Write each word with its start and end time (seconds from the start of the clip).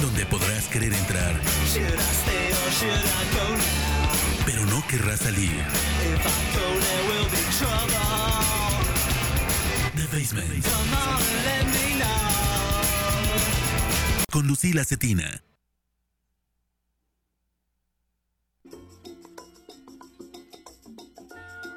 Donde 0.00 0.24
podrás 0.26 0.68
querer 0.68 0.92
entrar, 0.92 1.34
pero 4.46 4.64
no 4.66 4.86
querrás 4.86 5.18
salir. 5.18 5.50
Con 14.30 14.46
Lucila 14.46 14.84
Cetina. 14.84 15.42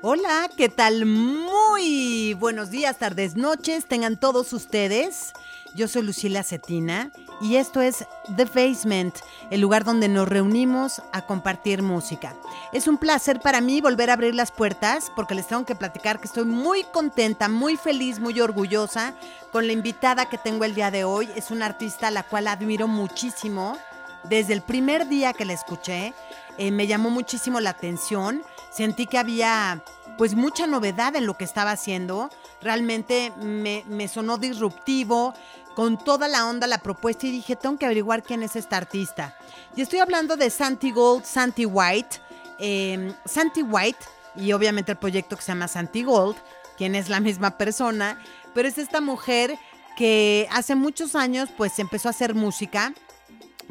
Hola, 0.04 0.52
¿qué 0.56 0.70
tal? 0.70 1.08
Muy 1.08 2.36
buenos 2.36 2.70
días, 2.70 3.00
tardes, 3.00 3.36
noches, 3.36 3.88
tengan 3.88 4.20
todos 4.20 4.54
ustedes. 4.54 5.34
Yo 5.78 5.88
soy 5.88 6.02
Lucila 6.02 6.42
Cetina 6.42 7.12
y 7.40 7.58
esto 7.58 7.82
es 7.82 8.04
The 8.36 8.46
Basement, 8.46 9.16
el 9.52 9.62
lugar 9.62 9.84
donde 9.84 10.08
nos 10.08 10.28
reunimos 10.28 11.04
a 11.14 11.28
compartir 11.28 11.84
música. 11.84 12.36
Es 12.74 12.88
un 12.88 12.98
placer 12.98 13.40
para 13.42 13.62
mí 13.62 13.80
volver 13.80 14.10
a 14.10 14.14
abrir 14.14 14.34
las 14.34 14.52
puertas 14.52 15.12
porque 15.16 15.36
les 15.36 15.46
tengo 15.46 15.68
que 15.68 15.76
platicar 15.76 16.20
que 16.20 16.26
estoy 16.26 16.46
muy 16.46 16.84
contenta, 16.86 17.48
muy 17.48 17.78
feliz, 17.78 18.20
muy 18.20 18.42
orgullosa 18.42 19.14
con 19.52 19.68
la 19.68 19.74
invitada 19.74 20.28
que 20.28 20.40
tengo 20.40 20.66
el 20.66 20.74
día 20.74 20.90
de 20.90 21.04
hoy. 21.04 21.30
Es 21.36 21.52
una 21.52 21.68
artista 21.68 22.08
a 22.08 22.12
la 22.12 22.24
cual 22.24 22.48
admiro 22.48 22.88
muchísimo. 22.88 23.78
Desde 24.24 24.54
el 24.54 24.64
primer 24.64 25.08
día 25.08 25.34
que 25.34 25.46
la 25.46 25.54
escuché, 25.54 26.16
eh, 26.58 26.72
me 26.72 26.88
llamó 26.88 27.12
muchísimo 27.12 27.60
la 27.60 27.70
atención. 27.70 28.42
Sentí 28.72 29.06
que 29.06 29.20
había 29.20 29.84
pues 30.18 30.34
mucha 30.34 30.66
novedad 30.66 31.16
en 31.16 31.28
lo 31.28 31.38
que 31.38 31.44
estaba 31.46 31.70
haciendo. 31.70 32.32
Realmente 32.62 33.32
me, 33.40 33.84
me 33.88 34.08
sonó 34.08 34.40
disruptivo, 34.40 35.36
con 35.78 35.96
toda 35.96 36.28
la 36.28 36.48
onda 36.48 36.66
la 36.66 36.80
propuesta 36.80 37.28
y 37.28 37.32
dije, 37.32 37.56
tengo 37.56 37.78
que 37.78 37.86
averiguar 37.86 38.24
quién 38.24 38.42
es 38.42 38.56
esta 38.56 38.78
artista. 38.78 39.38
Y 39.76 39.82
estoy 39.82 40.00
hablando 40.00 40.36
de 40.36 40.50
Santi 40.50 40.90
Gold, 40.90 41.24
Santi 41.24 41.68
White. 41.68 42.18
Eh, 42.58 43.14
Santi 43.26 43.62
White, 43.62 44.00
y 44.36 44.54
obviamente 44.54 44.94
el 44.94 44.98
proyecto 44.98 45.36
que 45.36 45.44
se 45.44 45.50
llama 45.50 45.68
Santi 45.68 46.02
Gold, 46.02 46.36
quien 46.78 46.96
es 46.96 47.10
la 47.10 47.20
misma 47.20 47.60
persona, 47.60 48.20
pero 48.56 48.68
es 48.68 48.80
esta 48.80 49.02
mujer 49.02 49.56
que 49.96 50.48
hace 50.52 50.74
muchos 50.74 51.14
años 51.14 51.50
pues 51.56 51.78
empezó 51.78 52.08
a 52.08 52.10
hacer 52.10 52.34
música 52.34 52.96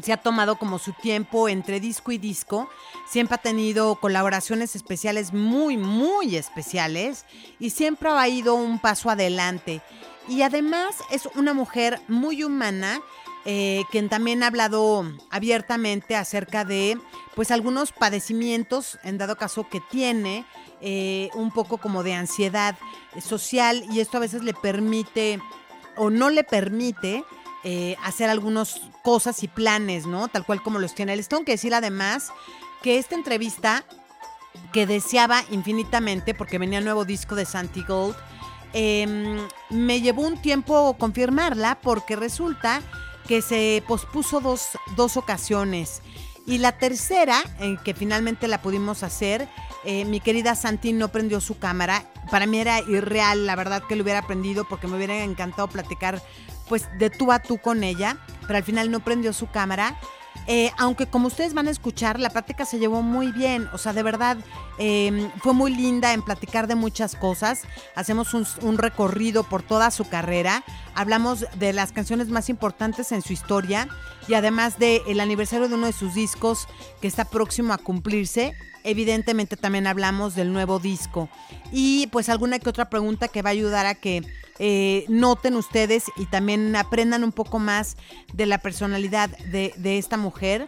se 0.02 0.12
ha 0.12 0.16
tomado 0.16 0.56
como 0.56 0.78
su 0.78 0.92
tiempo 0.92 1.48
entre 1.48 1.80
disco 1.80 2.12
y 2.12 2.18
disco. 2.18 2.68
Siempre 3.08 3.36
ha 3.36 3.38
tenido 3.38 3.96
colaboraciones 3.96 4.76
especiales 4.76 5.32
muy, 5.32 5.76
muy 5.76 6.36
especiales 6.36 7.24
y 7.58 7.70
siempre 7.70 8.10
ha 8.10 8.28
ido 8.28 8.54
un 8.54 8.78
paso 8.78 9.08
adelante. 9.10 9.80
Y 10.28 10.42
además 10.42 10.96
es 11.10 11.26
una 11.34 11.54
mujer 11.54 12.00
muy 12.08 12.42
humana, 12.42 13.00
eh, 13.44 13.84
quien 13.90 14.08
también 14.08 14.42
ha 14.42 14.48
hablado 14.48 15.04
abiertamente 15.30 16.16
acerca 16.16 16.64
de 16.64 16.98
pues 17.34 17.50
algunos 17.50 17.92
padecimientos, 17.92 18.98
en 19.04 19.18
dado 19.18 19.36
caso 19.36 19.68
que 19.68 19.80
tiene, 19.80 20.44
eh, 20.80 21.30
un 21.34 21.52
poco 21.52 21.78
como 21.78 22.02
de 22.02 22.14
ansiedad 22.14 22.76
social 23.20 23.84
y 23.90 24.00
esto 24.00 24.16
a 24.16 24.20
veces 24.20 24.42
le 24.42 24.52
permite 24.52 25.40
o 25.96 26.10
no 26.10 26.28
le 26.28 26.44
permite 26.44 27.24
eh, 27.64 27.96
hacer 28.04 28.30
algunas 28.30 28.80
cosas 29.02 29.42
y 29.42 29.48
planes, 29.48 30.06
¿no? 30.06 30.28
Tal 30.28 30.44
cual 30.44 30.62
como 30.62 30.78
los 30.78 30.94
tiene. 30.94 31.16
Les 31.16 31.28
tengo 31.28 31.44
que 31.44 31.52
decir 31.52 31.74
además 31.74 32.30
que 32.82 32.98
esta 32.98 33.14
entrevista 33.14 33.84
que 34.72 34.86
deseaba 34.86 35.42
infinitamente 35.50 36.34
porque 36.34 36.58
venía 36.58 36.78
el 36.78 36.84
nuevo 36.84 37.04
disco 37.04 37.34
de 37.34 37.44
Santi 37.44 37.82
Gold, 37.82 38.16
eh, 38.72 39.46
me 39.70 40.00
llevó 40.00 40.22
un 40.22 40.40
tiempo 40.40 40.96
confirmarla 40.98 41.78
porque 41.82 42.16
resulta 42.16 42.82
que 43.26 43.42
se 43.42 43.82
pospuso 43.86 44.40
dos, 44.40 44.70
dos 44.96 45.16
ocasiones. 45.16 46.02
Y 46.46 46.58
la 46.58 46.78
tercera, 46.78 47.42
en 47.58 47.76
que 47.76 47.92
finalmente 47.92 48.46
la 48.46 48.62
pudimos 48.62 49.02
hacer, 49.02 49.48
eh, 49.84 50.04
mi 50.04 50.20
querida 50.20 50.54
Santi 50.54 50.92
no 50.92 51.08
prendió 51.08 51.40
su 51.40 51.58
cámara. 51.58 52.04
Para 52.30 52.46
mí 52.46 52.58
era 52.58 52.80
irreal, 52.80 53.46
la 53.46 53.56
verdad 53.56 53.82
que 53.88 53.96
lo 53.96 54.04
hubiera 54.04 54.20
aprendido 54.20 54.64
porque 54.68 54.86
me 54.86 54.96
hubiera 54.96 55.24
encantado 55.24 55.68
platicar 55.68 56.22
pues 56.68 56.88
de 56.98 57.10
tú 57.10 57.32
a 57.32 57.40
tú 57.40 57.58
con 57.58 57.84
ella, 57.84 58.16
pero 58.42 58.56
al 58.56 58.64
final 58.64 58.90
no 58.90 59.00
prendió 59.00 59.32
su 59.32 59.48
cámara. 59.48 59.98
Eh, 60.46 60.70
aunque 60.78 61.06
como 61.06 61.28
ustedes 61.28 61.54
van 61.54 61.68
a 61.68 61.70
escuchar, 61.70 62.20
la 62.20 62.30
práctica 62.30 62.64
se 62.64 62.78
llevó 62.78 63.02
muy 63.02 63.32
bien, 63.32 63.68
o 63.72 63.78
sea, 63.78 63.92
de 63.92 64.02
verdad 64.02 64.36
eh, 64.78 65.30
fue 65.42 65.54
muy 65.54 65.74
linda 65.74 66.12
en 66.12 66.22
platicar 66.22 66.66
de 66.66 66.74
muchas 66.74 67.16
cosas. 67.16 67.62
Hacemos 67.94 68.34
un, 68.34 68.78
recorrido 68.78 69.44
por 69.44 69.62
toda 69.62 69.90
su 69.90 70.08
carrera, 70.08 70.64
hablamos 70.94 71.46
de 71.58 71.72
las 71.72 71.92
canciones 71.92 72.28
más 72.28 72.48
importantes 72.48 73.12
en 73.12 73.22
su 73.22 73.32
historia 73.32 73.88
y 74.28 74.34
además 74.34 74.78
del 74.78 75.20
aniversario 75.20 75.68
de 75.68 75.74
uno 75.74 75.86
de 75.86 75.92
sus 75.92 76.14
discos 76.14 76.68
que 77.00 77.08
está 77.08 77.24
próximo 77.24 77.72
a 77.72 77.78
cumplirse. 77.78 78.54
Evidentemente 78.86 79.56
también 79.56 79.86
hablamos 79.86 80.34
del 80.34 80.52
nuevo 80.52 80.78
disco. 80.78 81.28
Y 81.72 82.06
pues 82.08 82.28
alguna 82.28 82.58
que 82.58 82.70
otra 82.70 82.88
pregunta 82.88 83.28
que 83.28 83.42
va 83.42 83.50
a 83.50 83.52
ayudar 83.52 83.84
a 83.84 83.94
que 83.94 84.22
eh, 84.58 85.04
noten 85.08 85.56
ustedes 85.56 86.04
y 86.16 86.26
también 86.26 86.74
aprendan 86.76 87.24
un 87.24 87.32
poco 87.32 87.58
más 87.58 87.96
de 88.32 88.46
la 88.46 88.58
personalidad 88.58 89.28
de, 89.38 89.74
de 89.76 89.98
esta 89.98 90.16
mujer 90.16 90.66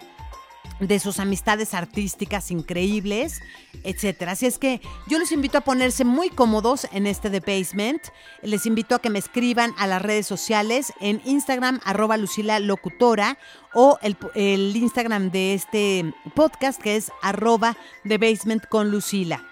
de 0.80 0.98
sus 0.98 1.18
amistades 1.18 1.74
artísticas 1.74 2.50
increíbles, 2.50 3.40
etcétera. 3.82 4.32
Así 4.32 4.46
es 4.46 4.58
que 4.58 4.80
yo 5.08 5.18
los 5.18 5.32
invito 5.32 5.58
a 5.58 5.62
ponerse 5.62 6.04
muy 6.04 6.30
cómodos 6.30 6.86
en 6.92 7.06
este 7.06 7.30
The 7.30 7.40
Basement. 7.40 8.00
Les 8.42 8.66
invito 8.66 8.94
a 8.94 9.00
que 9.00 9.10
me 9.10 9.18
escriban 9.18 9.74
a 9.78 9.86
las 9.86 10.02
redes 10.02 10.26
sociales 10.26 10.92
en 11.00 11.20
Instagram 11.24 11.80
arroba 11.84 12.16
Lucila 12.16 12.60
Locutora 12.60 13.38
o 13.74 13.98
el, 14.02 14.16
el 14.34 14.76
Instagram 14.76 15.30
de 15.30 15.54
este 15.54 16.14
podcast 16.34 16.80
que 16.80 16.96
es 16.96 17.12
arroba 17.22 17.76
The 18.06 18.18
Basement 18.18 18.66
con 18.66 18.90
Lucila 18.90 19.42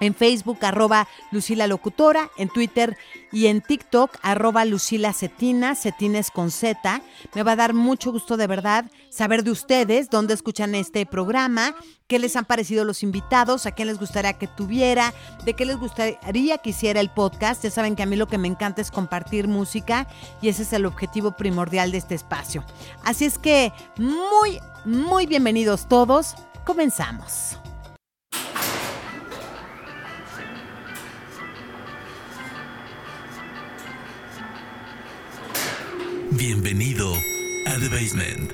en 0.00 0.14
Facebook 0.14 0.58
arroba 0.62 1.08
Lucila 1.30 1.66
Locutora, 1.66 2.30
en 2.36 2.48
Twitter 2.48 2.96
y 3.32 3.46
en 3.46 3.60
TikTok 3.60 4.18
arroba 4.22 4.64
Lucila 4.64 5.12
Cetina, 5.12 5.74
Cetines 5.74 6.30
con 6.30 6.50
Z. 6.50 7.02
Me 7.34 7.42
va 7.42 7.52
a 7.52 7.56
dar 7.56 7.74
mucho 7.74 8.12
gusto 8.12 8.36
de 8.36 8.46
verdad 8.46 8.90
saber 9.10 9.44
de 9.44 9.50
ustedes 9.50 10.10
dónde 10.10 10.34
escuchan 10.34 10.74
este 10.74 11.04
programa, 11.06 11.74
qué 12.06 12.18
les 12.18 12.36
han 12.36 12.44
parecido 12.44 12.84
los 12.84 13.02
invitados, 13.02 13.66
a 13.66 13.72
quién 13.72 13.88
les 13.88 13.98
gustaría 13.98 14.32
que 14.34 14.46
tuviera, 14.46 15.12
de 15.44 15.54
qué 15.54 15.64
les 15.64 15.76
gustaría 15.76 16.58
que 16.58 16.70
hiciera 16.70 17.00
el 17.00 17.10
podcast. 17.10 17.62
Ya 17.64 17.70
saben 17.70 17.96
que 17.96 18.02
a 18.02 18.06
mí 18.06 18.16
lo 18.16 18.28
que 18.28 18.38
me 18.38 18.48
encanta 18.48 18.80
es 18.80 18.90
compartir 18.90 19.48
música 19.48 20.06
y 20.40 20.48
ese 20.48 20.62
es 20.62 20.72
el 20.72 20.86
objetivo 20.86 21.32
primordial 21.32 21.92
de 21.92 21.98
este 21.98 22.14
espacio. 22.14 22.64
Así 23.04 23.24
es 23.24 23.38
que 23.38 23.72
muy, 23.96 24.60
muy 24.84 25.26
bienvenidos 25.26 25.88
todos. 25.88 26.34
Comenzamos. 26.64 27.58
Bienvenido 36.38 37.14
a 37.66 37.74
The 37.80 37.88
Basement. 37.88 38.52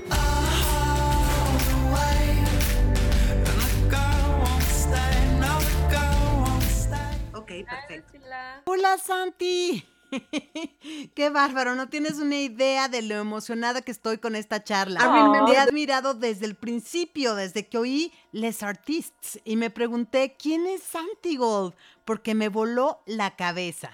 Ok, 7.34 7.50
perfecto. 7.68 8.18
Hola 8.64 8.96
Santi. 8.96 9.86
Qué 11.14 11.28
bárbaro, 11.28 11.74
no 11.74 11.90
tienes 11.90 12.14
una 12.14 12.36
idea 12.36 12.88
de 12.88 13.02
lo 13.02 13.16
emocionada 13.16 13.82
que 13.82 13.90
estoy 13.90 14.16
con 14.16 14.34
esta 14.34 14.64
charla. 14.64 15.00
Oh. 15.06 15.44
Te 15.44 15.52
he 15.52 15.58
admirado 15.58 16.14
desde 16.14 16.46
el 16.46 16.54
principio, 16.54 17.34
desde 17.34 17.68
que 17.68 17.76
oí 17.76 18.12
Les 18.32 18.62
Artistes 18.62 19.42
y 19.44 19.56
me 19.56 19.68
pregunté 19.68 20.36
quién 20.38 20.66
es 20.66 20.82
Santi 20.82 21.36
Gold, 21.36 21.74
porque 22.06 22.34
me 22.34 22.48
voló 22.48 23.02
la 23.04 23.36
cabeza. 23.36 23.90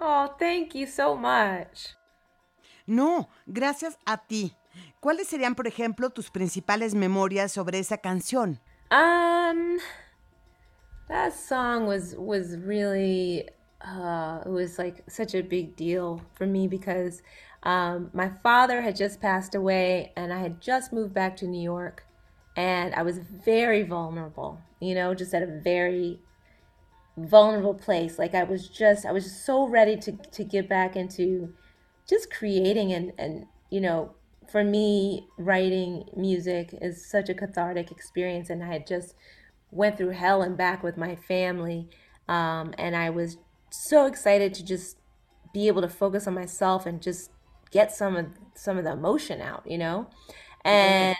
Oh, 0.00 0.34
thank 0.36 0.74
you 0.74 0.88
so 0.88 1.14
much. 1.14 1.99
No, 2.90 3.28
gracias 3.46 3.96
a 4.04 4.16
ti. 4.26 4.52
¿Cuáles 4.98 5.28
serían, 5.28 5.54
por 5.54 5.68
ejemplo, 5.68 6.10
tus 6.10 6.28
principales 6.28 6.92
memorias 6.92 7.52
sobre 7.52 7.78
esa 7.78 7.98
canción? 7.98 8.58
Um, 8.90 9.78
that 11.06 11.32
song 11.32 11.86
was 11.86 12.16
was 12.18 12.56
really 12.56 13.48
uh, 13.80 14.40
it 14.44 14.50
was 14.50 14.76
like 14.76 15.04
such 15.08 15.36
a 15.36 15.42
big 15.42 15.76
deal 15.76 16.20
for 16.34 16.48
me 16.48 16.66
because 16.66 17.22
um, 17.62 18.10
my 18.12 18.28
father 18.42 18.82
had 18.82 18.96
just 18.96 19.20
passed 19.20 19.54
away 19.54 20.12
and 20.16 20.32
I 20.32 20.40
had 20.40 20.60
just 20.60 20.92
moved 20.92 21.14
back 21.14 21.36
to 21.36 21.46
New 21.46 21.62
York 21.62 22.04
and 22.56 22.92
I 22.96 23.02
was 23.02 23.18
very 23.18 23.84
vulnerable, 23.84 24.58
you 24.80 24.96
know, 24.96 25.14
just 25.14 25.32
at 25.32 25.44
a 25.44 25.60
very 25.62 26.18
vulnerable 27.16 27.74
place. 27.74 28.18
Like 28.18 28.34
I 28.34 28.42
was 28.42 28.68
just 28.68 29.06
I 29.06 29.12
was 29.12 29.22
just 29.22 29.46
so 29.46 29.68
ready 29.68 29.96
to 29.98 30.10
to 30.10 30.42
get 30.42 30.68
back 30.68 30.96
into 30.96 31.54
just 32.08 32.30
creating 32.30 32.92
and 32.92 33.12
and 33.18 33.46
you 33.70 33.80
know 33.80 34.14
for 34.50 34.64
me 34.64 35.28
writing 35.38 36.04
music 36.16 36.74
is 36.80 37.08
such 37.08 37.28
a 37.28 37.34
cathartic 37.34 37.90
experience 37.90 38.50
and 38.50 38.62
i 38.62 38.66
had 38.66 38.86
just 38.86 39.14
went 39.70 39.96
through 39.96 40.10
hell 40.10 40.42
and 40.42 40.56
back 40.56 40.82
with 40.82 40.96
my 40.96 41.14
family 41.14 41.88
um, 42.28 42.74
and 42.78 42.96
i 42.96 43.08
was 43.08 43.36
so 43.70 44.06
excited 44.06 44.52
to 44.52 44.64
just 44.64 44.96
be 45.52 45.68
able 45.68 45.82
to 45.82 45.88
focus 45.88 46.26
on 46.26 46.34
myself 46.34 46.86
and 46.86 47.02
just 47.02 47.30
get 47.70 47.92
some 47.92 48.16
of 48.16 48.26
some 48.54 48.78
of 48.78 48.84
the 48.84 48.92
emotion 48.92 49.40
out, 49.40 49.62
you 49.66 49.78
know? 49.78 50.08
And 50.64 51.16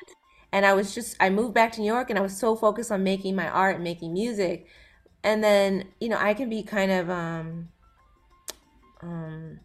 and 0.53 0.67
I 0.67 0.73
was 0.73 0.95
just 0.95 1.17
I 1.21 1.31
moved 1.31 1.55
back 1.55 1.73
to 1.73 1.81
New 1.81 1.87
York 1.87 2.11
and 2.11 2.19
I 2.19 2.23
was 2.23 2.37
so 2.37 2.57
focused 2.57 2.91
on 2.91 3.03
making 3.03 3.37
my 3.37 3.49
art 3.49 3.77
and 3.77 3.85
making 3.85 4.13
music. 4.13 4.67
And 5.23 5.45
then, 5.45 5.89
you 6.01 6.09
know, 6.09 6.19
I 6.19 6.35
can 6.35 6.49
be 6.49 6.63
kind 6.63 6.91
of 6.91 7.11
um 7.11 7.69
um 9.03 9.61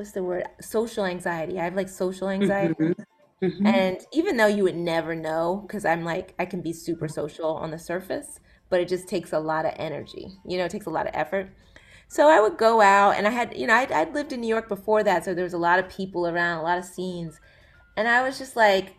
what's 0.00 0.12
the 0.12 0.22
word? 0.22 0.44
Social 0.60 1.04
anxiety. 1.04 1.60
I 1.60 1.64
have 1.64 1.76
like 1.76 1.88
social 1.88 2.30
anxiety. 2.30 2.74
Mhm. 3.42 3.66
And 3.66 4.00
even 4.12 4.36
though 4.36 4.46
you 4.46 4.64
would 4.64 4.76
never 4.76 5.14
know, 5.14 5.64
because 5.66 5.84
I'm 5.84 6.04
like, 6.04 6.34
I 6.38 6.46
can 6.46 6.60
be 6.62 6.72
super 6.72 7.06
social 7.06 7.54
on 7.54 7.70
the 7.70 7.78
surface, 7.78 8.40
but 8.70 8.80
it 8.80 8.88
just 8.88 9.08
takes 9.08 9.32
a 9.32 9.38
lot 9.38 9.66
of 9.66 9.72
energy. 9.76 10.32
You 10.46 10.58
know, 10.58 10.64
it 10.64 10.70
takes 10.70 10.86
a 10.86 10.90
lot 10.90 11.06
of 11.06 11.12
effort. 11.14 11.50
So 12.08 12.28
I 12.28 12.40
would 12.40 12.56
go 12.58 12.80
out, 12.80 13.16
and 13.16 13.26
I 13.28 13.30
had, 13.30 13.56
you 13.56 13.66
know, 13.66 13.74
I'd, 13.74 13.92
I'd 13.92 14.14
lived 14.14 14.32
in 14.32 14.40
New 14.40 14.48
York 14.48 14.68
before 14.68 15.04
that, 15.04 15.24
so 15.24 15.32
there 15.32 15.44
was 15.44 15.52
a 15.52 15.58
lot 15.58 15.78
of 15.78 15.88
people 15.88 16.26
around, 16.26 16.58
a 16.58 16.62
lot 16.62 16.78
of 16.78 16.84
scenes. 16.84 17.38
And 17.96 18.08
I 18.08 18.22
was 18.22 18.36
just 18.36 18.56
like, 18.56 18.96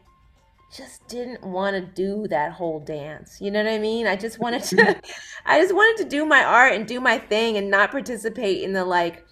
just 0.75 1.07
didn't 1.07 1.43
want 1.43 1.75
to 1.75 1.81
do 1.81 2.27
that 2.29 2.53
whole 2.53 2.79
dance. 2.79 3.39
You 3.41 3.51
know 3.51 3.63
what 3.63 3.71
I 3.71 3.79
mean? 3.79 4.07
I 4.07 4.15
just 4.15 4.39
wanted 4.39 4.63
to, 4.63 5.01
I 5.45 5.59
just 5.59 5.75
wanted 5.75 6.03
to 6.03 6.09
do 6.09 6.25
my 6.25 6.43
art 6.43 6.73
and 6.73 6.87
do 6.87 7.01
my 7.01 7.17
thing 7.17 7.57
and 7.57 7.69
not 7.69 7.91
participate 7.91 8.63
in 8.63 8.73
the 8.73 8.85
like, 8.85 9.25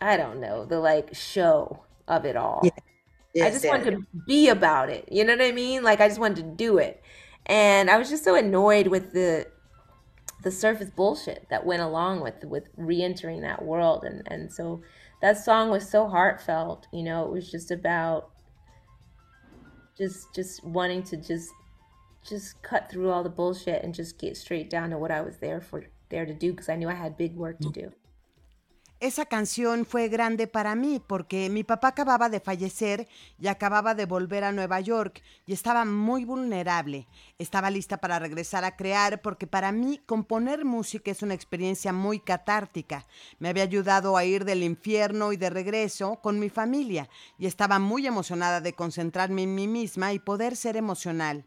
I 0.00 0.16
don't 0.16 0.40
know, 0.40 0.64
the 0.64 0.80
like 0.80 1.14
show 1.14 1.84
of 2.08 2.24
it 2.24 2.36
all. 2.36 2.62
I 2.64 2.70
Yes, 3.34 3.52
just 3.54 3.64
yeah. 3.64 3.72
wanted 3.72 3.90
to 3.90 4.06
be 4.26 4.48
about 4.48 4.90
it. 4.90 5.08
You 5.10 5.24
know 5.24 5.32
what 5.32 5.44
I 5.44 5.50
mean? 5.50 5.82
Like 5.82 6.00
I 6.00 6.06
just 6.08 6.20
wanted 6.20 6.36
to 6.36 6.42
do 6.42 6.78
it. 6.78 7.02
And 7.46 7.90
I 7.90 7.98
was 7.98 8.08
just 8.08 8.24
so 8.24 8.36
annoyed 8.36 8.86
with 8.86 9.12
the 9.12 9.46
the 10.42 10.50
surface 10.50 10.90
bullshit 10.90 11.46
that 11.50 11.64
went 11.66 11.82
along 11.82 12.20
with 12.20 12.44
with 12.44 12.68
re-entering 12.76 13.40
that 13.40 13.64
world 13.64 14.04
and 14.04 14.22
and 14.26 14.52
so 14.52 14.82
that 15.20 15.42
song 15.42 15.70
was 15.70 15.88
so 15.88 16.06
heartfelt, 16.06 16.86
you 16.92 17.02
know, 17.02 17.24
it 17.24 17.32
was 17.32 17.50
just 17.50 17.70
about 17.70 18.30
just 19.96 20.34
just 20.34 20.62
wanting 20.64 21.02
to 21.04 21.16
just 21.16 21.50
just 22.28 22.62
cut 22.62 22.90
through 22.90 23.10
all 23.10 23.22
the 23.22 23.28
bullshit 23.28 23.82
and 23.82 23.94
just 23.94 24.18
get 24.18 24.36
straight 24.36 24.70
down 24.70 24.90
to 24.90 24.98
what 24.98 25.10
I 25.10 25.22
was 25.22 25.38
there 25.38 25.60
for 25.60 25.84
there 26.08 26.24
to 26.24 26.34
do 26.34 26.52
because 26.52 26.68
I 26.68 26.76
knew 26.76 26.88
I 26.88 26.94
had 26.94 27.16
big 27.16 27.34
work 27.36 27.58
to 27.60 27.68
mm-hmm. 27.68 27.80
do. 27.80 27.92
Esa 29.04 29.26
canción 29.26 29.84
fue 29.84 30.08
grande 30.08 30.46
para 30.46 30.74
mí 30.74 30.98
porque 31.06 31.50
mi 31.50 31.62
papá 31.62 31.88
acababa 31.88 32.30
de 32.30 32.40
fallecer 32.40 33.06
y 33.38 33.48
acababa 33.48 33.94
de 33.94 34.06
volver 34.06 34.44
a 34.44 34.52
Nueva 34.52 34.80
York 34.80 35.22
y 35.44 35.52
estaba 35.52 35.84
muy 35.84 36.24
vulnerable. 36.24 37.06
Estaba 37.36 37.68
lista 37.68 37.98
para 37.98 38.18
regresar 38.18 38.64
a 38.64 38.76
crear 38.76 39.20
porque 39.20 39.46
para 39.46 39.72
mí 39.72 40.00
componer 40.06 40.64
música 40.64 41.10
es 41.10 41.20
una 41.20 41.34
experiencia 41.34 41.92
muy 41.92 42.18
catártica. 42.18 43.06
Me 43.38 43.50
había 43.50 43.64
ayudado 43.64 44.16
a 44.16 44.24
ir 44.24 44.46
del 44.46 44.62
infierno 44.62 45.34
y 45.34 45.36
de 45.36 45.50
regreso 45.50 46.18
con 46.22 46.38
mi 46.38 46.48
familia 46.48 47.10
y 47.36 47.44
estaba 47.44 47.78
muy 47.78 48.06
emocionada 48.06 48.62
de 48.62 48.72
concentrarme 48.72 49.42
en 49.42 49.54
mí 49.54 49.68
misma 49.68 50.14
y 50.14 50.18
poder 50.18 50.56
ser 50.56 50.78
emocional. 50.78 51.44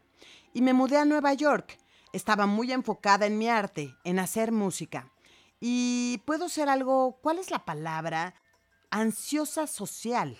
Y 0.54 0.62
me 0.62 0.74
mudé 0.74 0.98
a 0.98 1.04
Nueva 1.04 1.34
York. 1.34 1.76
Estaba 2.12 2.46
muy 2.46 2.70
enfocada 2.70 3.26
en 3.26 3.36
mi 3.36 3.48
arte, 3.48 3.96
en 4.04 4.20
hacer 4.20 4.52
música. 4.52 5.10
Y 5.60 6.22
puedo 6.26 6.48
ser 6.48 6.68
algo, 6.68 7.18
¿cuál 7.22 7.38
es 7.38 7.50
la 7.50 7.64
palabra? 7.64 8.34
Ansiosa 8.90 9.66
social. 9.66 10.38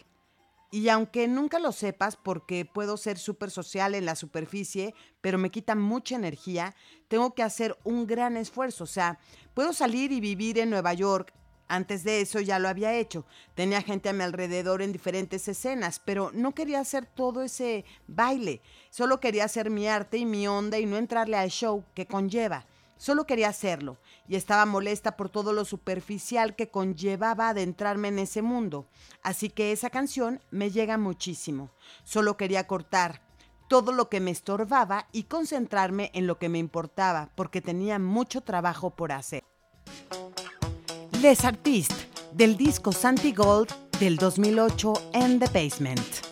Y 0.70 0.90
aunque 0.90 1.26
nunca 1.28 1.58
lo 1.58 1.72
sepas, 1.72 2.16
porque 2.16 2.66
puedo 2.66 2.98
ser 2.98 3.18
súper 3.18 3.50
social 3.50 3.94
en 3.94 4.04
la 4.04 4.14
superficie, 4.14 4.94
pero 5.22 5.38
me 5.38 5.50
quita 5.50 5.74
mucha 5.74 6.14
energía, 6.14 6.74
tengo 7.08 7.34
que 7.34 7.42
hacer 7.42 7.76
un 7.84 8.06
gran 8.06 8.36
esfuerzo. 8.36 8.84
O 8.84 8.86
sea, 8.88 9.18
puedo 9.54 9.72
salir 9.72 10.12
y 10.12 10.20
vivir 10.20 10.58
en 10.58 10.70
Nueva 10.70 10.92
York. 10.92 11.32
Antes 11.70 12.04
de 12.04 12.20
eso 12.20 12.40
ya 12.40 12.58
lo 12.58 12.68
había 12.68 12.94
hecho. 12.94 13.26
Tenía 13.54 13.82
gente 13.82 14.08
a 14.08 14.12
mi 14.12 14.24
alrededor 14.24 14.80
en 14.82 14.92
diferentes 14.92 15.48
escenas, 15.48 16.00
pero 16.02 16.30
no 16.32 16.54
quería 16.54 16.80
hacer 16.80 17.06
todo 17.06 17.42
ese 17.42 17.84
baile. 18.06 18.62
Solo 18.90 19.20
quería 19.20 19.44
hacer 19.44 19.68
mi 19.70 19.86
arte 19.86 20.18
y 20.18 20.24
mi 20.24 20.48
onda 20.48 20.78
y 20.78 20.86
no 20.86 20.96
entrarle 20.96 21.36
al 21.36 21.50
show 21.50 21.84
que 21.94 22.06
conlleva. 22.06 22.66
Solo 22.98 23.26
quería 23.26 23.48
hacerlo 23.48 23.96
y 24.28 24.34
estaba 24.34 24.66
molesta 24.66 25.16
por 25.16 25.30
todo 25.30 25.52
lo 25.52 25.64
superficial 25.64 26.56
que 26.56 26.68
conllevaba 26.68 27.48
adentrarme 27.48 28.08
en 28.08 28.18
ese 28.18 28.42
mundo. 28.42 28.86
Así 29.22 29.48
que 29.48 29.72
esa 29.72 29.88
canción 29.88 30.40
me 30.50 30.70
llega 30.70 30.98
muchísimo. 30.98 31.70
Solo 32.04 32.36
quería 32.36 32.66
cortar 32.66 33.22
todo 33.68 33.92
lo 33.92 34.08
que 34.08 34.20
me 34.20 34.32
estorbaba 34.32 35.06
y 35.12 35.24
concentrarme 35.24 36.10
en 36.12 36.26
lo 36.26 36.38
que 36.38 36.48
me 36.48 36.58
importaba, 36.58 37.30
porque 37.34 37.60
tenía 37.60 37.98
mucho 37.98 38.40
trabajo 38.40 38.90
por 38.90 39.12
hacer. 39.12 39.44
Les 41.22 41.44
Artistes, 41.44 42.08
del 42.32 42.56
disco 42.56 42.92
Santi 42.92 43.32
Gold 43.32 43.72
del 44.00 44.16
2008 44.16 45.10
en 45.12 45.38
The 45.38 45.46
Basement. 45.46 46.27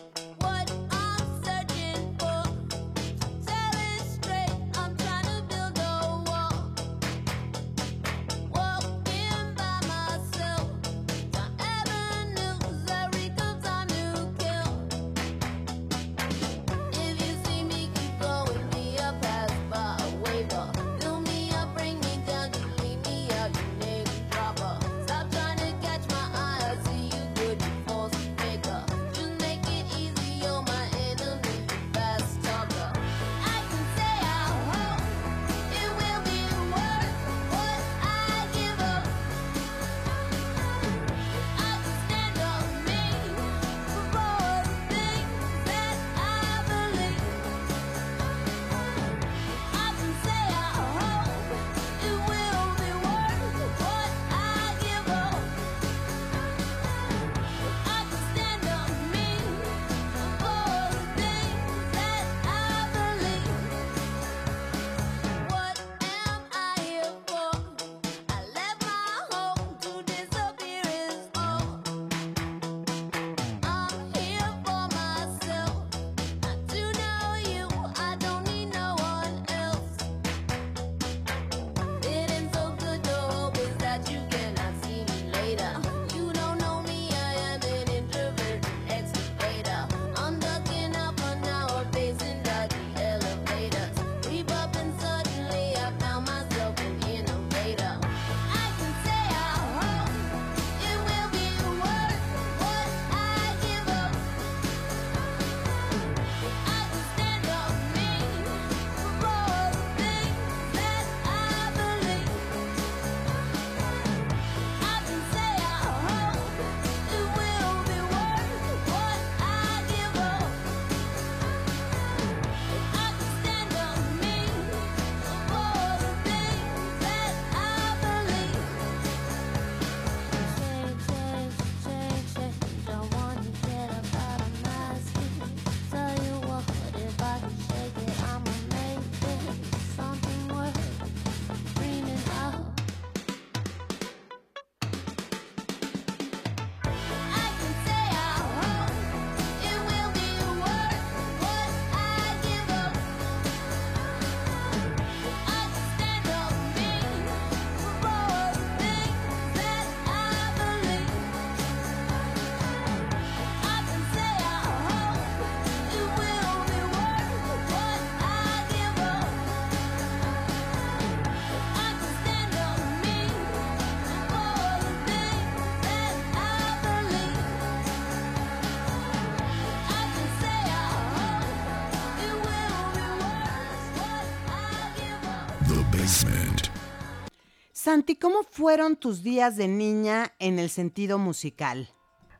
Santi, 187.97 188.15
¿cómo 188.15 188.43
fueron 188.43 188.95
tus 188.95 189.23
días 189.23 189.57
de 189.57 189.67
niña 189.67 190.31
en 190.37 190.59
el 190.59 190.69
sentido 190.69 191.17
musical? 191.17 191.89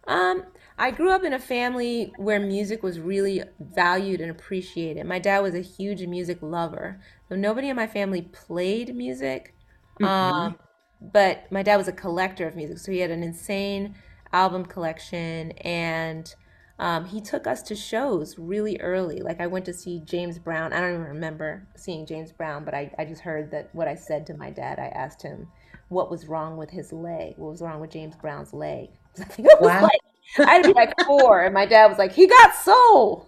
Um, 0.07 0.43
I 0.77 0.91
grew 0.91 1.09
up 1.09 1.23
in 1.23 1.33
a 1.33 1.39
family 1.39 2.13
where 2.17 2.39
music 2.39 2.83
was 2.83 2.99
really 2.99 3.41
valued 3.59 4.21
and 4.21 4.29
appreciated. 4.29 5.07
My 5.07 5.17
dad 5.17 5.39
was 5.41 5.55
a 5.55 5.61
huge 5.61 6.05
music 6.05 6.43
lover. 6.43 6.99
So 7.27 7.35
nobody 7.35 7.69
in 7.69 7.75
my 7.75 7.87
family 7.87 8.21
played 8.21 8.95
music, 8.95 9.55
um, 10.03 10.59
but 11.01 11.51
my 11.51 11.63
dad 11.63 11.77
was 11.77 11.87
a 11.87 11.91
collector 11.91 12.47
of 12.47 12.55
music. 12.55 12.77
So 12.77 12.91
he 12.91 12.99
had 12.99 13.09
an 13.09 13.23
insane 13.23 13.95
album 14.31 14.63
collection, 14.63 15.53
and 15.63 16.35
um, 16.79 17.05
he 17.05 17.21
took 17.21 17.47
us 17.47 17.61
to 17.63 17.75
shows 17.75 18.37
really 18.37 18.79
early. 18.79 19.21
Like 19.21 19.41
I 19.41 19.47
went 19.47 19.65
to 19.65 19.73
see 19.73 19.99
James 20.05 20.37
Brown. 20.39 20.73
I 20.73 20.79
don't 20.79 20.93
even 20.93 21.01
remember 21.05 21.67
seeing 21.75 22.05
James 22.05 22.31
Brown, 22.31 22.65
but 22.65 22.73
I, 22.75 22.91
I 22.99 23.05
just 23.05 23.21
heard 23.21 23.51
that 23.51 23.69
what 23.73 23.87
I 23.87 23.95
said 23.95 24.27
to 24.27 24.35
my 24.35 24.51
dad. 24.51 24.79
I 24.79 24.87
asked 24.87 25.21
him 25.23 25.47
what 25.89 26.11
was 26.11 26.27
wrong 26.27 26.57
with 26.57 26.69
his 26.69 26.93
leg. 26.93 27.33
What 27.37 27.51
was 27.51 27.61
wrong 27.61 27.79
with 27.79 27.91
James 27.91 28.15
Brown's 28.15 28.53
leg? 28.53 28.89
I 29.19 29.23
think 29.25 29.49
I 29.49 29.55
was 29.59 29.73
Wow. 29.73 29.81
like 30.37 30.47
I'd 30.49 30.63
be 30.63 30.73
like 30.73 30.93
four, 31.05 31.41
and 31.43 31.53
my 31.53 31.65
dad 31.65 31.87
was 31.87 31.97
like, 31.97 32.11
"He 32.11 32.27
got 32.27 32.53
soul." 32.55 33.25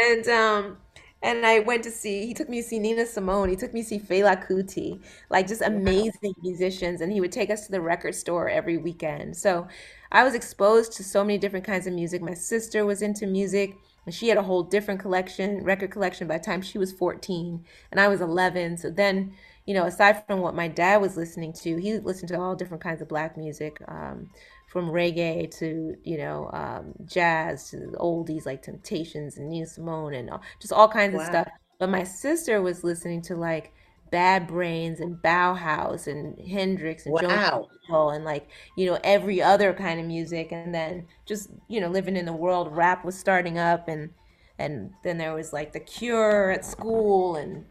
and 0.00 0.28
um, 0.28 0.78
and 1.26 1.44
I 1.44 1.58
went 1.58 1.82
to 1.84 1.90
see. 1.90 2.24
He 2.24 2.34
took 2.34 2.48
me 2.48 2.62
to 2.62 2.68
see 2.68 2.78
Nina 2.78 3.04
Simone. 3.04 3.48
He 3.48 3.56
took 3.56 3.74
me 3.74 3.82
to 3.82 3.88
see 3.88 3.98
Fela 3.98 4.46
Kuti, 4.46 5.02
like 5.28 5.48
just 5.48 5.60
amazing 5.60 6.34
musicians. 6.40 7.00
And 7.00 7.12
he 7.12 7.20
would 7.20 7.32
take 7.32 7.50
us 7.50 7.66
to 7.66 7.72
the 7.72 7.80
record 7.80 8.14
store 8.14 8.48
every 8.48 8.76
weekend. 8.76 9.36
So 9.36 9.66
I 10.12 10.22
was 10.22 10.34
exposed 10.34 10.92
to 10.92 11.04
so 11.04 11.24
many 11.24 11.36
different 11.36 11.66
kinds 11.66 11.88
of 11.88 11.94
music. 11.94 12.22
My 12.22 12.34
sister 12.34 12.86
was 12.86 13.02
into 13.02 13.26
music. 13.26 13.76
And 14.04 14.14
she 14.14 14.28
had 14.28 14.38
a 14.38 14.42
whole 14.42 14.62
different 14.62 15.00
collection, 15.00 15.64
record 15.64 15.90
collection 15.90 16.28
by 16.28 16.38
the 16.38 16.44
time 16.44 16.62
she 16.62 16.78
was 16.78 16.92
14 16.92 17.64
and 17.90 18.00
I 18.00 18.06
was 18.06 18.20
11. 18.20 18.76
So 18.76 18.88
then, 18.88 19.32
you 19.66 19.74
know, 19.74 19.84
aside 19.84 20.24
from 20.28 20.38
what 20.40 20.54
my 20.54 20.68
dad 20.68 21.00
was 21.00 21.16
listening 21.16 21.52
to, 21.54 21.76
he 21.76 21.98
listened 21.98 22.28
to 22.28 22.38
all 22.38 22.54
different 22.54 22.84
kinds 22.84 23.02
of 23.02 23.08
black 23.08 23.36
music, 23.36 23.82
um, 23.88 24.30
from 24.66 24.90
reggae 24.90 25.50
to, 25.58 25.96
you 26.04 26.18
know, 26.18 26.50
um, 26.52 26.92
jazz 27.06 27.70
to 27.70 27.78
the 27.78 27.96
oldies 27.98 28.46
like 28.46 28.62
Temptations 28.62 29.38
and 29.38 29.48
Nina 29.48 29.66
Simone 29.66 30.14
and 30.14 30.30
all, 30.30 30.42
just 30.60 30.72
all 30.72 30.88
kinds 30.88 31.14
of 31.14 31.22
stuff. 31.22 31.48
But 31.78 31.90
my 31.90 32.04
sister 32.04 32.62
was 32.62 32.84
listening 32.84 33.22
to 33.22 33.36
like 33.36 33.72
Bad 34.10 34.46
Brains 34.46 35.00
and 35.00 35.16
Bauhaus 35.22 36.06
and 36.06 36.38
Hendrix 36.48 37.06
and 37.06 37.14
Wow. 37.14 37.68
Mitchell 37.88 38.10
and 38.10 38.24
like 38.24 38.48
you 38.76 38.86
know 38.86 38.98
every 39.04 39.40
other 39.42 39.72
kind 39.72 40.00
of 40.00 40.06
music 40.06 40.52
and 40.52 40.74
then 40.74 41.06
just 41.26 41.50
you 41.68 41.80
know 41.80 41.88
living 41.88 42.16
in 42.16 42.24
the 42.26 42.32
world 42.32 42.74
rap 42.74 43.04
was 43.04 43.18
starting 43.18 43.58
up 43.58 43.88
and 43.88 44.10
and 44.58 44.92
then 45.04 45.18
there 45.18 45.34
was 45.34 45.52
like 45.52 45.72
the 45.72 45.80
cure 45.80 46.50
at 46.50 46.64
school 46.64 47.36
and 47.36 47.66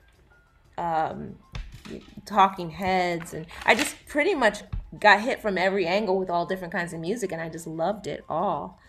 um 0.78 1.36
talking 2.26 2.70
heads 2.70 3.34
and 3.34 3.46
i 3.66 3.76
just 3.76 3.96
pretty 4.08 4.36
much 4.36 4.64
got 5.00 5.22
hit 5.22 5.42
from 5.42 5.58
every 5.58 5.86
angle 5.86 6.18
with 6.18 6.30
all 6.30 6.46
different 6.46 6.74
kinds 6.74 6.94
of 6.94 7.00
music 7.00 7.32
and 7.32 7.42
i 7.42 7.50
just 7.50 7.68
loved 7.68 8.08
it 8.08 8.24
all 8.30 8.80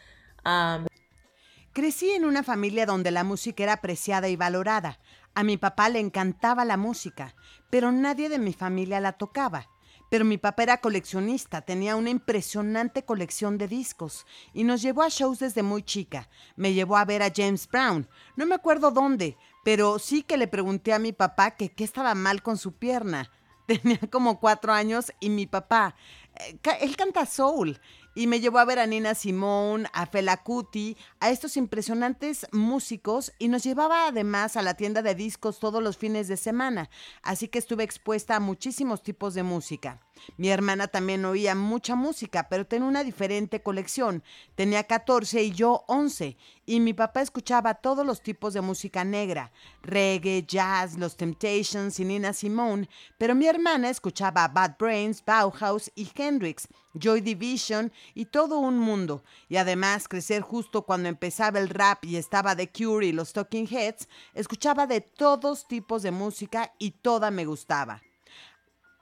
Crecí 1.72 2.12
en 2.12 2.24
una 2.24 2.42
familia 2.42 2.86
donde 2.86 3.10
la 3.10 3.24
música 3.24 3.62
era 3.64 3.74
apreciada 3.74 4.28
y 4.28 4.36
valorada. 4.36 4.98
A 5.34 5.42
mi 5.42 5.58
papá 5.58 5.90
le 5.90 6.00
encantaba 6.00 6.64
la 6.64 6.78
música, 6.78 7.34
pero 7.68 7.92
nadie 7.92 8.30
de 8.30 8.38
mi 8.38 8.54
familia 8.54 9.00
la 9.00 9.12
tocaba. 9.12 9.68
Pero 10.08 10.24
mi 10.24 10.38
papá 10.38 10.62
era 10.62 10.80
coleccionista, 10.80 11.62
tenía 11.62 11.96
una 11.96 12.10
impresionante 12.10 13.04
colección 13.04 13.58
de 13.58 13.68
discos 13.68 14.24
y 14.54 14.64
nos 14.64 14.80
llevó 14.80 15.02
a 15.02 15.08
shows 15.08 15.40
desde 15.40 15.62
muy 15.62 15.82
chica. 15.82 16.30
Me 16.54 16.72
llevó 16.72 16.96
a 16.96 17.04
ver 17.04 17.22
a 17.22 17.32
James 17.34 17.68
Brown. 17.68 18.08
No 18.36 18.46
me 18.46 18.54
acuerdo 18.54 18.92
dónde, 18.92 19.36
pero 19.66 19.98
sí 19.98 20.22
que 20.22 20.36
le 20.36 20.46
pregunté 20.46 20.92
a 20.92 21.00
mi 21.00 21.12
papá 21.12 21.56
que 21.56 21.70
qué 21.70 21.82
estaba 21.82 22.14
mal 22.14 22.40
con 22.40 22.56
su 22.56 22.76
pierna. 22.76 23.32
Tenía 23.66 23.98
como 24.12 24.38
cuatro 24.38 24.72
años 24.72 25.12
y 25.18 25.28
mi 25.28 25.46
papá, 25.46 25.96
eh, 26.38 26.56
él 26.82 26.96
canta 26.96 27.26
soul 27.26 27.80
y 28.14 28.28
me 28.28 28.38
llevó 28.38 28.60
a 28.60 28.64
ver 28.64 28.78
a 28.78 28.86
Nina 28.86 29.16
Simone, 29.16 29.88
a 29.92 30.06
Fela 30.06 30.36
Kuti, 30.36 30.96
a 31.18 31.30
estos 31.30 31.56
impresionantes 31.56 32.46
músicos 32.52 33.32
y 33.40 33.48
nos 33.48 33.64
llevaba 33.64 34.06
además 34.06 34.56
a 34.56 34.62
la 34.62 34.74
tienda 34.74 35.02
de 35.02 35.16
discos 35.16 35.58
todos 35.58 35.82
los 35.82 35.96
fines 35.96 36.28
de 36.28 36.36
semana, 36.36 36.88
así 37.22 37.48
que 37.48 37.58
estuve 37.58 37.82
expuesta 37.82 38.36
a 38.36 38.40
muchísimos 38.40 39.02
tipos 39.02 39.34
de 39.34 39.42
música. 39.42 40.05
Mi 40.36 40.48
hermana 40.48 40.88
también 40.88 41.24
oía 41.24 41.54
mucha 41.54 41.94
música, 41.94 42.48
pero 42.48 42.66
tenía 42.66 42.88
una 42.88 43.04
diferente 43.04 43.62
colección. 43.62 44.22
Tenía 44.54 44.84
14 44.84 45.42
y 45.42 45.52
yo 45.52 45.84
11, 45.88 46.36
y 46.66 46.80
mi 46.80 46.92
papá 46.92 47.22
escuchaba 47.22 47.74
todos 47.74 48.04
los 48.04 48.20
tipos 48.22 48.52
de 48.52 48.60
música 48.60 49.04
negra, 49.04 49.52
reggae, 49.82 50.44
jazz, 50.46 50.98
los 50.98 51.16
Temptations 51.16 51.98
y 52.00 52.04
Nina 52.04 52.32
Simone, 52.32 52.88
pero 53.18 53.34
mi 53.34 53.46
hermana 53.46 53.88
escuchaba 53.88 54.48
Bad 54.48 54.76
Brains, 54.78 55.24
Bauhaus 55.24 55.90
y 55.94 56.10
Hendrix, 56.14 56.68
Joy 56.94 57.20
Division 57.20 57.92
y 58.14 58.26
todo 58.26 58.58
un 58.58 58.78
mundo. 58.78 59.22
Y 59.48 59.56
además 59.56 60.08
crecer 60.08 60.42
justo 60.42 60.82
cuando 60.82 61.08
empezaba 61.08 61.58
el 61.58 61.68
rap 61.68 62.04
y 62.04 62.16
estaba 62.16 62.56
The 62.56 62.70
Cure 62.70 63.06
y 63.06 63.12
los 63.12 63.32
Talking 63.32 63.68
Heads, 63.68 64.08
escuchaba 64.34 64.86
de 64.86 65.00
todos 65.00 65.68
tipos 65.68 66.02
de 66.02 66.10
música 66.10 66.72
y 66.78 66.90
toda 66.92 67.30
me 67.30 67.44
gustaba. 67.44 68.02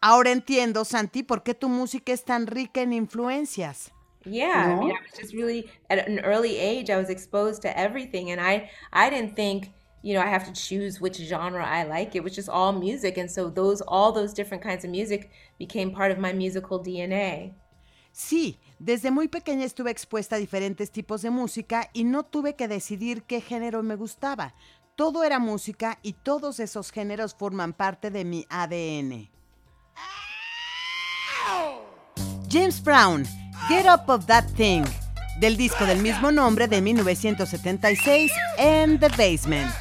Ahora 0.07 0.33
entiendo, 0.33 0.85
Santi, 0.85 1.23
por 1.23 1.43
qué 1.43 1.55
tu 1.55 1.71
música 1.71 2.13
es 2.13 2.25
tan 2.27 2.47
rica 2.47 2.83
en 2.83 2.93
influencias. 2.93 3.91
Yeah, 4.27 4.71
I 4.71 4.77
mean, 4.79 4.89
No? 4.89 4.95
I 4.95 5.01
was 5.01 5.19
just 5.19 5.33
really 5.33 5.71
at 5.89 6.07
an 6.07 6.19
early 6.21 6.59
age. 6.59 6.91
I 6.91 6.99
was 6.99 7.09
exposed 7.09 7.63
to 7.63 7.69
everything, 7.75 8.31
and 8.31 8.39
I 8.39 8.69
I 8.93 9.09
didn't 9.09 9.35
think 9.35 9.73
you 10.03 10.13
know 10.13 10.21
I 10.21 10.27
have 10.29 10.45
to 10.45 10.53
choose 10.53 11.01
which 11.01 11.17
genre 11.17 11.65
I 11.65 11.85
like. 11.85 12.15
It 12.15 12.23
was 12.23 12.35
just 12.35 12.51
all 12.51 12.75
music, 12.75 13.17
and 13.17 13.31
so 13.31 13.49
those 13.49 13.81
all 13.89 14.13
those 14.13 14.35
different 14.35 14.63
kinds 14.63 14.85
of 14.85 14.91
music 14.91 15.31
became 15.59 15.91
part 15.91 16.13
of 16.13 16.19
my 16.19 16.35
musical 16.35 16.79
DNA. 16.79 17.55
Sí, 18.13 18.61
desde 18.79 19.11
muy 19.11 19.29
pequeña 19.29 19.65
estuve 19.65 19.91
expuesta 19.91 20.37
a 20.37 20.39
diferentes 20.39 20.91
tipos 20.91 21.23
de 21.23 21.31
música 21.31 21.89
y 21.95 22.05
no 22.05 22.25
tuve 22.25 22.57
que 22.57 22.69
decidir 22.69 23.23
qué 23.25 23.41
género 23.41 23.83
me 23.83 23.97
gustaba. 23.97 24.55
Todo 24.97 25.25
era 25.25 25.39
música 25.39 25.99
y 26.03 26.13
todos 26.13 26.61
esos 26.61 26.93
géneros 26.93 27.35
forman 27.35 27.73
parte 27.73 28.11
de 28.11 28.25
mi 28.25 28.47
ADN. 28.51 29.34
James 32.49 32.81
Brown, 32.81 33.25
Get 33.69 33.87
Up 33.87 34.09
of 34.09 34.27
That 34.27 34.45
Thing, 34.57 34.85
del 35.41 35.57
disco 35.57 35.85
del 35.87 36.01
mismo 36.01 36.31
nombre 36.31 36.69
de 36.69 36.81
1976 36.81 38.33
en 38.59 38.99
The 38.99 39.09
Basement. 39.09 39.75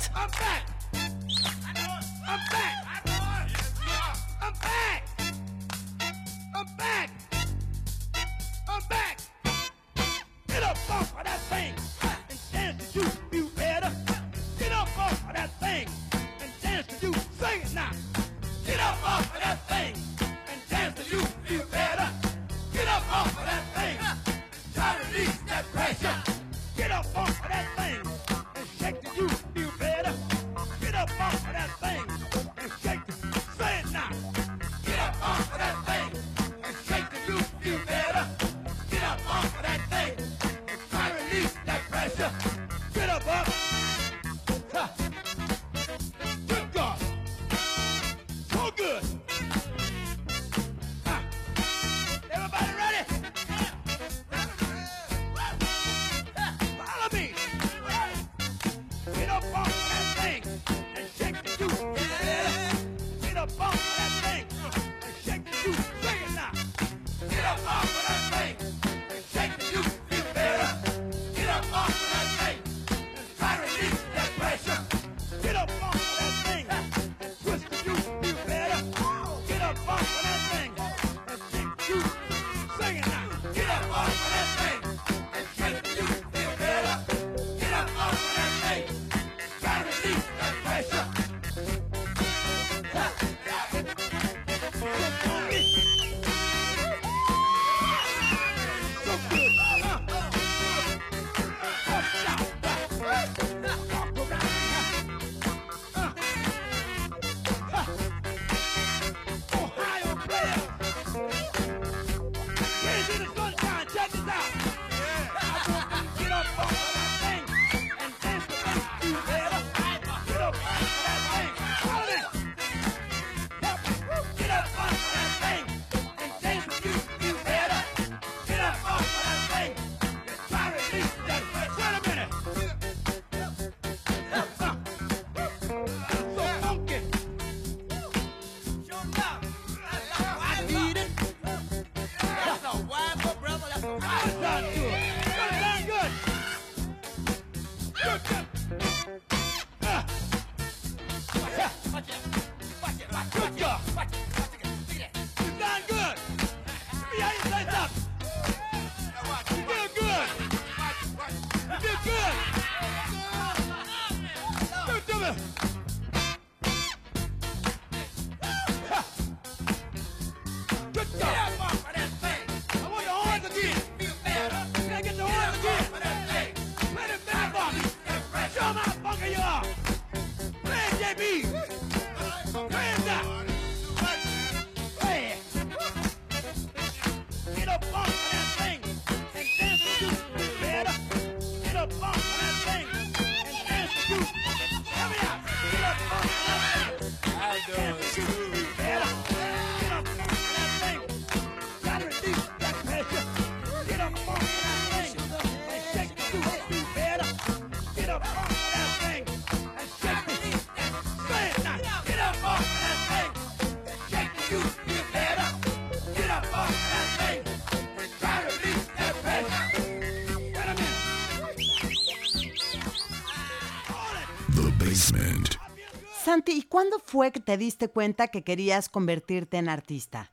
Santi, 226.23 226.53
¿y 226.53 226.63
cuándo 226.63 226.99
fue 226.99 227.31
que 227.31 227.39
te 227.39 227.57
diste 227.57 227.89
cuenta 227.89 228.29
que 228.29 228.43
querías 228.43 228.89
convertirte 228.89 229.57
en 229.57 229.67
artista? 229.69 230.31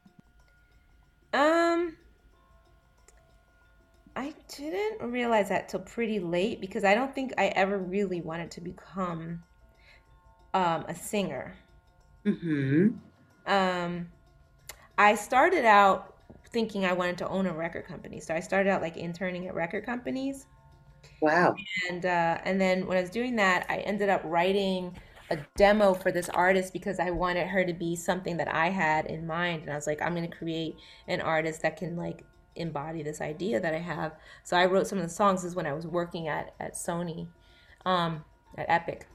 Um, 1.33 1.95
I 4.21 4.35
didn't 4.55 5.11
realize 5.11 5.49
that 5.49 5.71
till 5.71 5.81
pretty 5.81 6.21
late 6.21 6.61
because 6.61 6.85
I 6.85 6.95
don't 6.95 7.15
think 7.15 7.33
I 7.39 7.47
ever 7.57 7.79
really 7.79 8.21
wanted 8.21 8.51
to 8.51 8.61
become 8.61 9.43
um, 10.53 10.85
a 10.89 10.95
singer. 10.95 11.57
Mm-hmm. 12.27 12.89
Um, 13.47 14.09
I 14.99 15.15
started 15.15 15.65
out 15.65 16.17
thinking 16.53 16.85
I 16.85 16.93
wanted 16.93 17.17
to 17.19 17.29
own 17.29 17.47
a 17.47 17.55
record 17.55 17.87
company, 17.87 18.21
so 18.21 18.35
I 18.35 18.41
started 18.41 18.69
out 18.69 18.83
like 18.83 18.99
interning 18.99 19.49
at 19.49 19.55
record 19.55 19.87
companies. 19.87 20.45
Wow. 21.23 21.55
and 21.89 22.05
uh, 22.05 22.41
and 22.45 22.61
then 22.61 22.87
when 22.87 22.99
I 22.99 23.01
was 23.01 23.09
doing 23.09 23.37
that, 23.37 23.65
I 23.71 23.79
ended 23.79 24.11
up 24.11 24.21
writing 24.25 24.99
a 25.31 25.39
demo 25.57 25.95
for 25.95 26.13
this 26.13 26.29
artist 26.29 26.75
because 26.75 27.01
I 27.01 27.11
wanted 27.11 27.47
her 27.47 27.65
to 27.65 27.73
be 27.73 27.97
something 27.97 28.37
that 28.37 28.55
I 28.55 28.69
had 28.69 29.07
in 29.07 29.27
mind, 29.27 29.63
and 29.63 29.73
I 29.73 29.77
was 29.77 29.87
like, 29.87 30.03
I'm 30.03 30.15
going 30.15 30.31
to 30.31 30.37
create 30.37 30.77
an 31.09 31.23
artist 31.23 31.63
that 31.63 31.79
can 31.79 31.97
like 31.97 32.23
embody 32.61 33.03
this 33.03 33.21
idea 33.21 33.61
that 33.61 33.75
I 33.75 33.79
have. 33.79 34.13
So 34.45 34.57
I 34.57 34.67
wrote 34.67 34.87
some 34.87 34.99
of 34.99 35.05
the 35.05 35.11
songs. 35.11 35.43
This 35.43 35.51
is 35.51 35.57
when 35.57 35.67
I 35.67 35.73
was 35.73 35.87
working 35.87 36.29
at 36.29 36.55
at 36.61 36.75
Sony, 36.75 37.29
um, 37.85 38.25
at 38.57 38.67
Epic, 38.69 39.07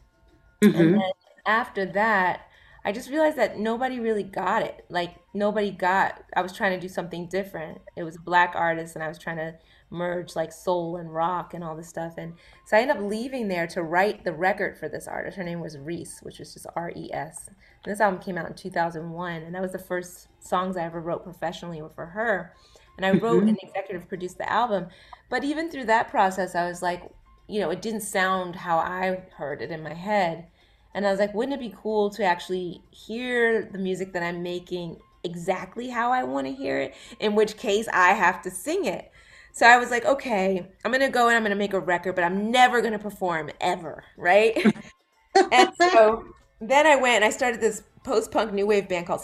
and 0.62 0.96
then 0.96 1.12
after 1.46 1.86
that. 1.86 2.48
I 2.88 2.92
just 2.92 3.10
realized 3.10 3.38
that 3.38 3.58
nobody 3.58 4.00
really 4.00 4.22
got 4.22 4.62
it. 4.62 4.86
Like 4.90 5.16
nobody 5.34 5.72
got. 5.72 6.24
I 6.36 6.44
was 6.44 6.54
trying 6.54 6.80
to 6.80 6.80
do 6.80 6.88
something 6.88 7.28
different. 7.28 7.82
It 7.96 8.04
was 8.04 8.16
a 8.16 8.20
black 8.20 8.54
artist, 8.56 8.94
and 8.94 9.04
I 9.04 9.08
was 9.08 9.18
trying 9.18 9.38
to 9.38 9.56
merge 9.90 10.36
like 10.36 10.52
soul 10.52 10.98
and 10.98 11.14
rock 11.14 11.54
and 11.54 11.64
all 11.64 11.76
this 11.76 11.90
stuff. 11.90 12.14
And 12.18 12.34
so 12.66 12.78
I 12.78 12.82
ended 12.82 12.98
up 12.98 13.04
leaving 13.04 13.48
there 13.48 13.68
to 13.68 13.84
write 13.84 14.24
the 14.24 14.34
record 14.34 14.78
for 14.78 14.90
this 14.90 15.08
artist. 15.08 15.38
Her 15.38 15.44
name 15.44 15.60
was 15.60 15.78
Reese, 15.78 16.20
which 16.22 16.40
was 16.40 16.54
just 16.54 16.68
R 16.76 16.92
E 16.96 17.10
S. 17.14 17.50
This 17.84 18.00
album 18.00 18.22
came 18.22 18.38
out 18.38 18.48
in 18.48 18.54
2001, 18.56 19.44
and 19.44 19.54
that 19.54 19.62
was 19.62 19.72
the 19.72 19.80
first 19.80 20.28
songs 20.40 20.78
I 20.78 20.84
ever 20.84 21.00
wrote 21.00 21.24
professionally 21.24 21.82
were 21.82 21.90
for 21.90 22.08
her. 22.08 22.54
And 22.98 23.06
I 23.06 23.12
wrote 23.12 23.44
and 23.44 23.58
mm-hmm. 23.58 23.68
executive 23.68 24.08
produced 24.08 24.38
the 24.38 24.50
album. 24.52 24.88
But 25.30 25.44
even 25.44 25.70
through 25.70 25.86
that 25.86 26.10
process, 26.10 26.56
I 26.56 26.68
was 26.68 26.82
like, 26.82 27.04
you 27.48 27.60
know, 27.60 27.70
it 27.70 27.82
didn't 27.82 28.02
sound 28.02 28.56
how 28.56 28.78
I 28.78 29.24
heard 29.36 29.62
it 29.62 29.72
in 29.72 29.84
my 29.84 29.94
head. 29.94 30.48
And 30.94 31.06
I 31.06 31.12
was 31.12 31.20
like, 31.20 31.34
wouldn't 31.34 31.54
it 31.54 31.60
be 31.60 31.76
cool 31.82 32.10
to 32.12 32.24
actually 32.24 32.82
hear 32.90 33.64
the 33.64 33.78
music 33.78 34.14
that 34.14 34.24
I'm 34.24 34.42
making 34.42 34.98
exactly 35.24 35.90
how 35.90 36.12
I 36.12 36.24
want 36.24 36.48
to 36.48 36.54
hear 36.54 36.80
it? 36.80 36.96
In 37.20 37.36
which 37.36 37.58
case, 37.58 37.88
I 37.92 38.14
have 38.14 38.42
to 38.44 38.52
sing 38.52 38.86
it. 38.86 39.12
So 39.52 39.66
I 39.66 39.78
was 39.78 39.90
like, 39.90 40.06
okay, 40.06 40.66
I'm 40.84 40.92
going 40.92 41.02
to 41.02 41.10
go 41.10 41.28
and 41.28 41.36
I'm 41.36 41.44
going 41.44 41.52
to 41.52 41.58
make 41.58 41.74
a 41.74 41.80
record, 41.80 42.16
but 42.16 42.24
I'm 42.24 42.52
never 42.52 42.82
going 42.82 42.94
to 42.94 43.00
perform 43.00 43.50
ever, 43.62 44.04
right? 44.18 44.58
and 45.52 45.70
so 45.80 46.26
then 46.60 46.88
I 46.88 46.96
went 46.96 47.16
and 47.16 47.26
I 47.26 47.30
started 47.30 47.62
this 47.62 47.84
post 48.04 48.32
punk 48.32 48.54
new 48.54 48.68
wave 48.68 48.88
band 48.88 49.08
called 49.08 49.22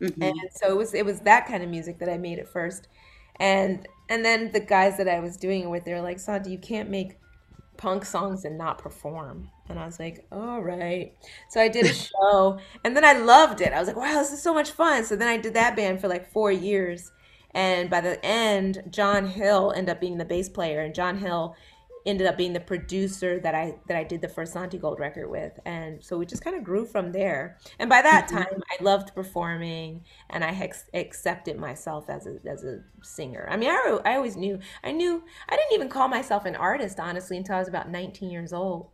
Stiffed. 0.00 0.18
And 0.20 0.34
so 0.52 0.70
it 0.70 0.76
was 0.76 0.94
it 0.94 1.04
was 1.04 1.20
that 1.20 1.46
kind 1.46 1.62
of 1.62 1.70
music 1.70 1.98
that 1.98 2.08
I 2.08 2.18
made 2.18 2.38
at 2.38 2.48
first. 2.48 2.88
And 3.36 3.86
and 4.08 4.24
then 4.24 4.52
the 4.52 4.60
guys 4.60 4.96
that 4.98 5.08
I 5.08 5.20
was 5.20 5.36
doing 5.36 5.62
it 5.62 5.70
with, 5.70 5.84
they 5.84 5.94
were 5.94 6.00
like, 6.00 6.18
Santi, 6.18 6.50
you 6.50 6.58
can't 6.58 6.90
make 6.90 7.18
punk 7.76 8.04
songs 8.04 8.44
and 8.44 8.56
not 8.56 8.78
perform. 8.78 9.50
And 9.68 9.78
I 9.78 9.86
was 9.86 9.98
like, 9.98 10.26
all 10.30 10.62
right. 10.62 11.12
So 11.50 11.60
I 11.60 11.68
did 11.68 11.86
a 11.86 11.94
show 11.94 12.58
and 12.84 12.96
then 12.96 13.04
I 13.04 13.14
loved 13.14 13.60
it. 13.60 13.72
I 13.72 13.78
was 13.78 13.88
like, 13.88 13.96
wow, 13.96 14.14
this 14.14 14.32
is 14.32 14.42
so 14.42 14.54
much 14.54 14.70
fun. 14.70 15.04
So 15.04 15.16
then 15.16 15.28
I 15.28 15.36
did 15.36 15.54
that 15.54 15.76
band 15.76 16.00
for 16.00 16.08
like 16.08 16.30
four 16.30 16.52
years. 16.52 17.12
And 17.52 17.88
by 17.88 18.00
the 18.02 18.24
end, 18.24 18.82
John 18.90 19.26
Hill 19.26 19.72
ended 19.74 19.90
up 19.94 20.00
being 20.00 20.18
the 20.18 20.24
bass 20.24 20.48
player. 20.48 20.80
And 20.82 20.94
John 20.94 21.18
Hill 21.18 21.56
ended 22.06 22.26
up 22.26 22.36
being 22.36 22.52
the 22.52 22.60
producer 22.60 23.40
that 23.40 23.54
I 23.54 23.74
that 23.88 23.96
I 23.96 24.04
did 24.04 24.22
the 24.22 24.28
first 24.28 24.52
Santi 24.52 24.78
Gold 24.78 25.00
record 25.00 25.28
with. 25.28 25.58
And 25.66 26.02
so 26.02 26.16
we 26.16 26.24
just 26.24 26.42
kind 26.42 26.56
of 26.56 26.64
grew 26.64 26.86
from 26.86 27.12
there. 27.12 27.58
And 27.78 27.90
by 27.90 28.00
that 28.02 28.28
mm-hmm. 28.28 28.36
time, 28.36 28.62
I 28.70 28.82
loved 28.82 29.14
performing 29.14 30.04
and 30.30 30.44
I 30.44 30.50
ex- 30.50 30.90
accepted 30.94 31.58
myself 31.58 32.08
as 32.08 32.26
a 32.26 32.38
as 32.48 32.64
a 32.64 32.80
singer. 33.02 33.46
I 33.50 33.56
mean, 33.56 33.70
I, 33.70 33.98
I 34.04 34.14
always 34.14 34.36
knew. 34.36 34.58
I 34.82 34.92
knew 34.92 35.22
I 35.48 35.56
didn't 35.56 35.72
even 35.72 35.88
call 35.88 36.08
myself 36.08 36.44
an 36.46 36.56
artist 36.56 37.00
honestly 37.00 37.36
until 37.36 37.56
I 37.56 37.58
was 37.58 37.68
about 37.68 37.90
19 37.90 38.30
years 38.30 38.52
old 38.52 38.88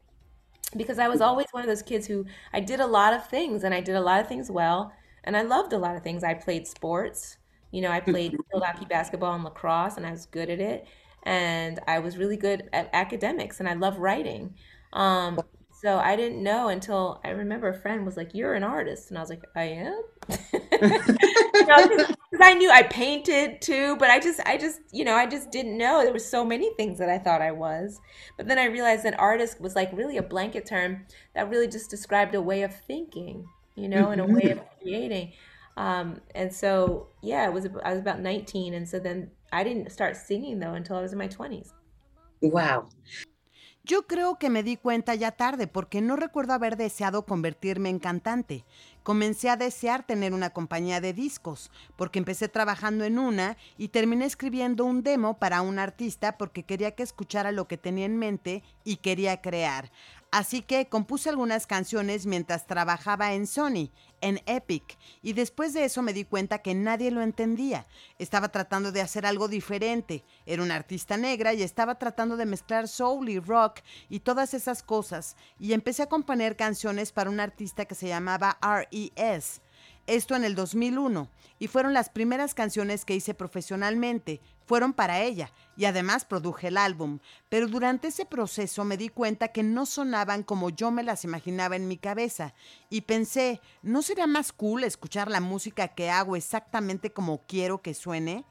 because 0.76 0.98
I 0.98 1.08
was 1.08 1.20
mm-hmm. 1.20 1.28
always 1.28 1.46
one 1.52 1.62
of 1.62 1.68
those 1.68 1.82
kids 1.82 2.06
who 2.06 2.24
I 2.52 2.60
did 2.60 2.80
a 2.80 2.86
lot 2.86 3.12
of 3.12 3.28
things 3.28 3.64
and 3.64 3.74
I 3.74 3.80
did 3.80 3.94
a 3.94 4.00
lot 4.00 4.20
of 4.20 4.28
things 4.28 4.50
well 4.50 4.92
and 5.24 5.36
I 5.36 5.42
loved 5.42 5.72
a 5.72 5.78
lot 5.78 5.96
of 5.96 6.02
things. 6.02 6.24
I 6.24 6.34
played 6.34 6.66
sports. 6.66 7.36
You 7.70 7.80
know, 7.80 7.90
I 7.90 8.00
played 8.00 8.32
field 8.50 8.64
hockey, 8.64 8.84
basketball, 8.84 9.34
and 9.34 9.44
lacrosse, 9.44 9.96
and 9.96 10.06
I 10.06 10.10
was 10.10 10.26
good 10.26 10.50
at 10.50 10.60
it. 10.60 10.86
And 11.24 11.80
I 11.86 12.00
was 12.00 12.16
really 12.16 12.36
good 12.36 12.68
at 12.72 12.90
academics, 12.92 13.60
and 13.60 13.68
I 13.68 13.74
love 13.74 13.98
writing. 13.98 14.54
Um, 14.92 15.40
so 15.82 15.98
I 15.98 16.16
didn't 16.16 16.42
know 16.42 16.68
until 16.68 17.20
I 17.24 17.30
remember 17.30 17.68
a 17.68 17.74
friend 17.74 18.04
was 18.04 18.16
like, 18.16 18.34
"You're 18.34 18.54
an 18.54 18.64
artist," 18.64 19.08
and 19.10 19.18
I 19.18 19.20
was 19.20 19.30
like, 19.30 19.44
"I 19.54 19.64
am." 19.64 20.02
Because 22.32 22.46
I 22.46 22.54
knew 22.54 22.70
I 22.70 22.82
painted 22.84 23.60
too, 23.60 23.96
but 23.96 24.08
I 24.08 24.18
just, 24.18 24.40
I 24.46 24.56
just, 24.56 24.80
you 24.90 25.04
know, 25.04 25.14
I 25.14 25.26
just 25.26 25.50
didn't 25.50 25.76
know 25.76 26.02
there 26.02 26.12
were 26.12 26.18
so 26.18 26.44
many 26.44 26.72
things 26.74 26.98
that 26.98 27.10
I 27.10 27.18
thought 27.18 27.42
I 27.42 27.52
was. 27.52 28.00
But 28.36 28.48
then 28.48 28.58
I 28.58 28.64
realized 28.64 29.04
that 29.04 29.18
artist 29.20 29.60
was 29.60 29.76
like 29.76 29.90
really 29.92 30.16
a 30.16 30.22
blanket 30.22 30.64
term 30.66 31.04
that 31.34 31.50
really 31.50 31.68
just 31.68 31.90
described 31.90 32.34
a 32.34 32.40
way 32.40 32.62
of 32.62 32.74
thinking, 32.74 33.46
you 33.74 33.88
know, 33.88 34.10
and 34.10 34.20
a 34.20 34.24
way 34.26 34.50
of 34.50 34.60
creating. 34.80 35.32
Um, 35.76 36.20
and 36.34 36.52
so, 36.52 37.08
yeah, 37.22 37.46
it 37.46 37.52
was, 37.52 37.66
I 37.84 37.90
was 37.90 38.00
about 38.00 38.20
19. 38.20 38.74
And 38.74 38.88
so 38.88 38.98
then 38.98 39.30
I 39.52 39.64
didn't 39.64 39.90
start 39.90 40.16
singing 40.16 40.58
though 40.60 40.74
until 40.74 40.96
I 40.96 41.02
was 41.02 41.12
in 41.12 41.18
my 41.18 41.28
20s. 41.28 41.72
Wow. 42.40 42.88
Yo 43.84 44.06
creo 44.06 44.38
que 44.38 44.48
me 44.48 44.62
di 44.62 44.76
cuenta 44.76 45.16
ya 45.16 45.32
tarde 45.32 45.66
porque 45.66 46.00
no 46.00 46.14
recuerdo 46.14 46.52
haber 46.52 46.76
deseado 46.76 47.26
convertirme 47.26 47.88
en 47.88 47.98
cantante. 47.98 48.64
Comencé 49.02 49.50
a 49.50 49.56
desear 49.56 50.06
tener 50.06 50.34
una 50.34 50.50
compañía 50.50 51.00
de 51.00 51.12
discos 51.12 51.72
porque 51.96 52.20
empecé 52.20 52.48
trabajando 52.48 53.04
en 53.04 53.18
una 53.18 53.56
y 53.76 53.88
terminé 53.88 54.24
escribiendo 54.24 54.84
un 54.84 55.02
demo 55.02 55.38
para 55.40 55.62
un 55.62 55.80
artista 55.80 56.38
porque 56.38 56.62
quería 56.62 56.92
que 56.92 57.02
escuchara 57.02 57.50
lo 57.50 57.66
que 57.66 57.76
tenía 57.76 58.06
en 58.06 58.18
mente 58.18 58.62
y 58.84 58.98
quería 58.98 59.40
crear. 59.40 59.90
Así 60.32 60.62
que 60.62 60.88
compuse 60.88 61.28
algunas 61.28 61.66
canciones 61.66 62.24
mientras 62.24 62.66
trabajaba 62.66 63.34
en 63.34 63.46
Sony, 63.46 63.90
en 64.22 64.40
Epic, 64.46 64.96
y 65.20 65.34
después 65.34 65.74
de 65.74 65.84
eso 65.84 66.00
me 66.00 66.14
di 66.14 66.24
cuenta 66.24 66.62
que 66.62 66.74
nadie 66.74 67.10
lo 67.10 67.20
entendía. 67.20 67.86
Estaba 68.18 68.48
tratando 68.48 68.92
de 68.92 69.02
hacer 69.02 69.26
algo 69.26 69.46
diferente. 69.46 70.24
Era 70.46 70.62
una 70.62 70.76
artista 70.76 71.18
negra 71.18 71.52
y 71.52 71.62
estaba 71.62 71.98
tratando 71.98 72.38
de 72.38 72.46
mezclar 72.46 72.88
soul 72.88 73.28
y 73.28 73.40
rock 73.40 73.80
y 74.08 74.20
todas 74.20 74.54
esas 74.54 74.82
cosas, 74.82 75.36
y 75.58 75.74
empecé 75.74 76.04
a 76.04 76.08
componer 76.08 76.56
canciones 76.56 77.12
para 77.12 77.28
un 77.28 77.38
artista 77.38 77.84
que 77.84 77.94
se 77.94 78.08
llamaba 78.08 78.56
R.E.S. 78.62 79.60
Esto 80.06 80.34
en 80.34 80.44
el 80.44 80.54
2001, 80.54 81.28
y 81.58 81.68
fueron 81.68 81.94
las 81.94 82.08
primeras 82.08 82.54
canciones 82.54 83.04
que 83.04 83.14
hice 83.14 83.34
profesionalmente, 83.34 84.40
fueron 84.66 84.92
para 84.92 85.20
ella, 85.20 85.52
y 85.76 85.84
además 85.84 86.24
produje 86.24 86.68
el 86.68 86.76
álbum, 86.76 87.20
pero 87.48 87.68
durante 87.68 88.08
ese 88.08 88.26
proceso 88.26 88.84
me 88.84 88.96
di 88.96 89.08
cuenta 89.08 89.48
que 89.48 89.62
no 89.62 89.86
sonaban 89.86 90.42
como 90.42 90.70
yo 90.70 90.90
me 90.90 91.04
las 91.04 91.24
imaginaba 91.24 91.76
en 91.76 91.86
mi 91.86 91.98
cabeza, 91.98 92.54
y 92.90 93.02
pensé, 93.02 93.60
¿no 93.82 94.02
sería 94.02 94.26
más 94.26 94.52
cool 94.52 94.84
escuchar 94.84 95.30
la 95.30 95.40
música 95.40 95.88
que 95.88 96.10
hago 96.10 96.34
exactamente 96.34 97.12
como 97.12 97.46
quiero 97.46 97.80
que 97.80 97.94
suene? 97.94 98.44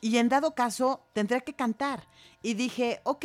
Y 0.00 0.18
en 0.18 0.28
dado 0.28 0.54
caso, 0.54 1.06
tendré 1.12 1.42
que 1.42 1.54
cantar. 1.54 2.06
Y 2.42 2.54
dije, 2.54 3.00
ok, 3.04 3.24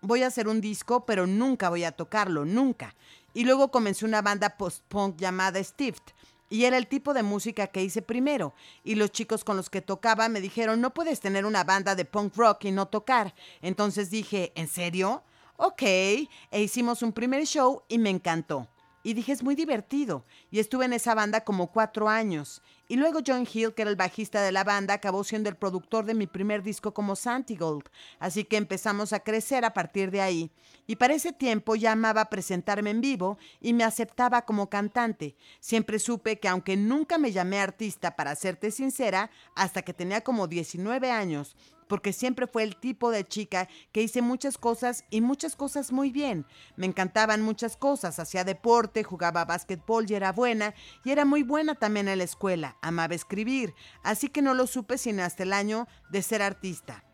voy 0.00 0.22
a 0.22 0.26
hacer 0.26 0.48
un 0.48 0.60
disco, 0.60 1.06
pero 1.06 1.26
nunca 1.26 1.68
voy 1.68 1.84
a 1.84 1.92
tocarlo, 1.92 2.44
nunca. 2.44 2.94
Y 3.34 3.44
luego 3.44 3.70
comencé 3.70 4.04
una 4.04 4.22
banda 4.22 4.56
post-punk 4.56 5.16
llamada 5.16 5.62
Stift. 5.62 6.10
Y 6.50 6.64
era 6.64 6.78
el 6.78 6.86
tipo 6.86 7.14
de 7.14 7.22
música 7.22 7.66
que 7.66 7.82
hice 7.82 8.02
primero. 8.02 8.54
Y 8.84 8.94
los 8.94 9.10
chicos 9.12 9.44
con 9.44 9.56
los 9.56 9.70
que 9.70 9.82
tocaba 9.82 10.28
me 10.28 10.40
dijeron, 10.40 10.80
no 10.80 10.94
puedes 10.94 11.20
tener 11.20 11.44
una 11.44 11.64
banda 11.64 11.94
de 11.94 12.04
punk 12.04 12.36
rock 12.36 12.64
y 12.64 12.70
no 12.70 12.86
tocar. 12.86 13.34
Entonces 13.60 14.10
dije, 14.10 14.52
¿en 14.54 14.68
serio? 14.68 15.22
Ok. 15.56 15.82
E 15.82 16.28
hicimos 16.52 17.02
un 17.02 17.12
primer 17.12 17.44
show 17.44 17.82
y 17.88 17.98
me 17.98 18.10
encantó. 18.10 18.68
Y 19.02 19.14
dije, 19.14 19.32
es 19.32 19.42
muy 19.42 19.54
divertido. 19.54 20.24
Y 20.50 20.58
estuve 20.58 20.86
en 20.86 20.92
esa 20.92 21.14
banda 21.14 21.42
como 21.42 21.68
cuatro 21.68 22.08
años. 22.08 22.62
Y 22.88 22.96
luego 22.96 23.20
John 23.24 23.46
Hill, 23.52 23.74
que 23.74 23.82
era 23.82 23.90
el 23.90 23.96
bajista 23.96 24.42
de 24.42 24.50
la 24.50 24.64
banda, 24.64 24.94
acabó 24.94 25.22
siendo 25.22 25.50
el 25.50 25.56
productor 25.56 26.06
de 26.06 26.14
mi 26.14 26.26
primer 26.26 26.62
disco 26.62 26.94
como 26.94 27.16
Santigold. 27.16 27.84
Así 28.18 28.44
que 28.44 28.56
empezamos 28.56 29.12
a 29.12 29.20
crecer 29.20 29.66
a 29.66 29.74
partir 29.74 30.10
de 30.10 30.22
ahí. 30.22 30.50
Y 30.86 30.96
para 30.96 31.12
ese 31.12 31.32
tiempo 31.34 31.76
ya 31.76 31.92
amaba 31.92 32.30
presentarme 32.30 32.88
en 32.88 33.02
vivo 33.02 33.36
y 33.60 33.74
me 33.74 33.84
aceptaba 33.84 34.46
como 34.46 34.70
cantante. 34.70 35.36
Siempre 35.60 35.98
supe 35.98 36.40
que 36.40 36.48
aunque 36.48 36.78
nunca 36.78 37.18
me 37.18 37.30
llamé 37.30 37.60
artista, 37.60 38.16
para 38.16 38.34
serte 38.34 38.70
sincera, 38.70 39.30
hasta 39.54 39.82
que 39.82 39.92
tenía 39.92 40.22
como 40.22 40.46
19 40.46 41.10
años, 41.10 41.56
porque 41.88 42.12
siempre 42.12 42.46
fue 42.46 42.62
el 42.62 42.76
tipo 42.76 43.10
de 43.10 43.26
chica 43.26 43.68
que 43.92 44.02
hice 44.02 44.22
muchas 44.22 44.58
cosas 44.58 45.04
y 45.10 45.20
muchas 45.20 45.56
cosas 45.56 45.90
muy 45.92 46.10
bien. 46.10 46.46
Me 46.76 46.86
encantaban 46.86 47.42
muchas 47.42 47.76
cosas, 47.76 48.18
hacía 48.18 48.44
deporte, 48.44 49.02
jugaba 49.02 49.44
básquetbol 49.44 50.08
y 50.08 50.14
era 50.14 50.32
buena, 50.32 50.74
y 51.04 51.10
era 51.10 51.24
muy 51.24 51.42
buena 51.42 51.74
también 51.74 52.08
en 52.08 52.18
la 52.18 52.24
escuela, 52.24 52.76
amaba 52.82 53.14
escribir, 53.14 53.74
así 54.02 54.28
que 54.28 54.42
no 54.42 54.54
lo 54.54 54.66
supe 54.66 54.98
sino 54.98 55.22
hasta 55.22 55.42
el 55.42 55.52
año 55.52 55.88
de 56.10 56.22
ser 56.22 56.42
artista. 56.42 57.04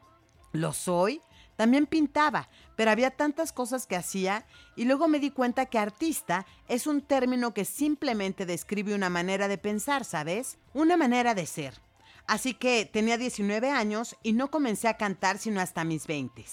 ¿Lo 0.52 0.72
soy? 0.72 1.20
También 1.56 1.87
pintaba, 1.87 2.48
pero 2.76 2.90
había 2.90 3.10
tantas 3.10 3.52
cosas 3.52 3.87
que 3.87 3.96
hacía 3.96 4.46
y 4.74 4.84
luego 4.84 5.06
me 5.06 5.20
di 5.20 5.30
cuenta 5.30 5.66
que 5.66 5.78
artista 5.78 6.46
es 6.68 6.87
un 6.87 7.00
término 7.00 7.54
que 7.54 7.64
simplemente 7.64 8.44
describe 8.44 8.94
una 8.94 9.08
manera 9.08 9.46
de 9.46 9.58
pensar, 9.58 10.04
¿sabes? 10.04 10.58
Una 10.72 10.96
manera 10.96 11.34
de 11.34 11.46
ser. 11.46 11.83
Así 12.26 12.54
que 12.54 12.88
tenía 12.90 13.18
19 13.18 13.70
años 13.70 14.16
y 14.22 14.32
no 14.32 14.50
comencé 14.50 14.88
a 14.88 14.96
cantar 14.96 15.38
sino 15.38 15.60
hasta 15.60 15.84
mis 15.84 16.06
20. 16.06 16.44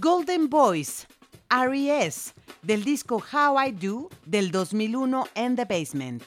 Golden 0.00 0.50
Boys, 0.50 1.06
R.E.S., 1.50 2.32
del 2.62 2.84
disco 2.84 3.22
How 3.32 3.60
I 3.60 3.72
Do 3.72 4.08
del 4.26 4.50
2001 4.50 5.28
en 5.34 5.56
The 5.56 5.64
Basement. 5.64 6.22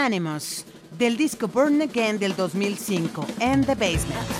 It's 0.00 0.06
Unanimous 0.08 0.64
del 0.98 1.18
disco 1.18 1.46
Burn 1.46 1.82
Again 1.82 2.18
del 2.18 2.34
2005 2.34 3.26
en 3.38 3.66
The 3.66 3.74
Basement. 3.74 4.39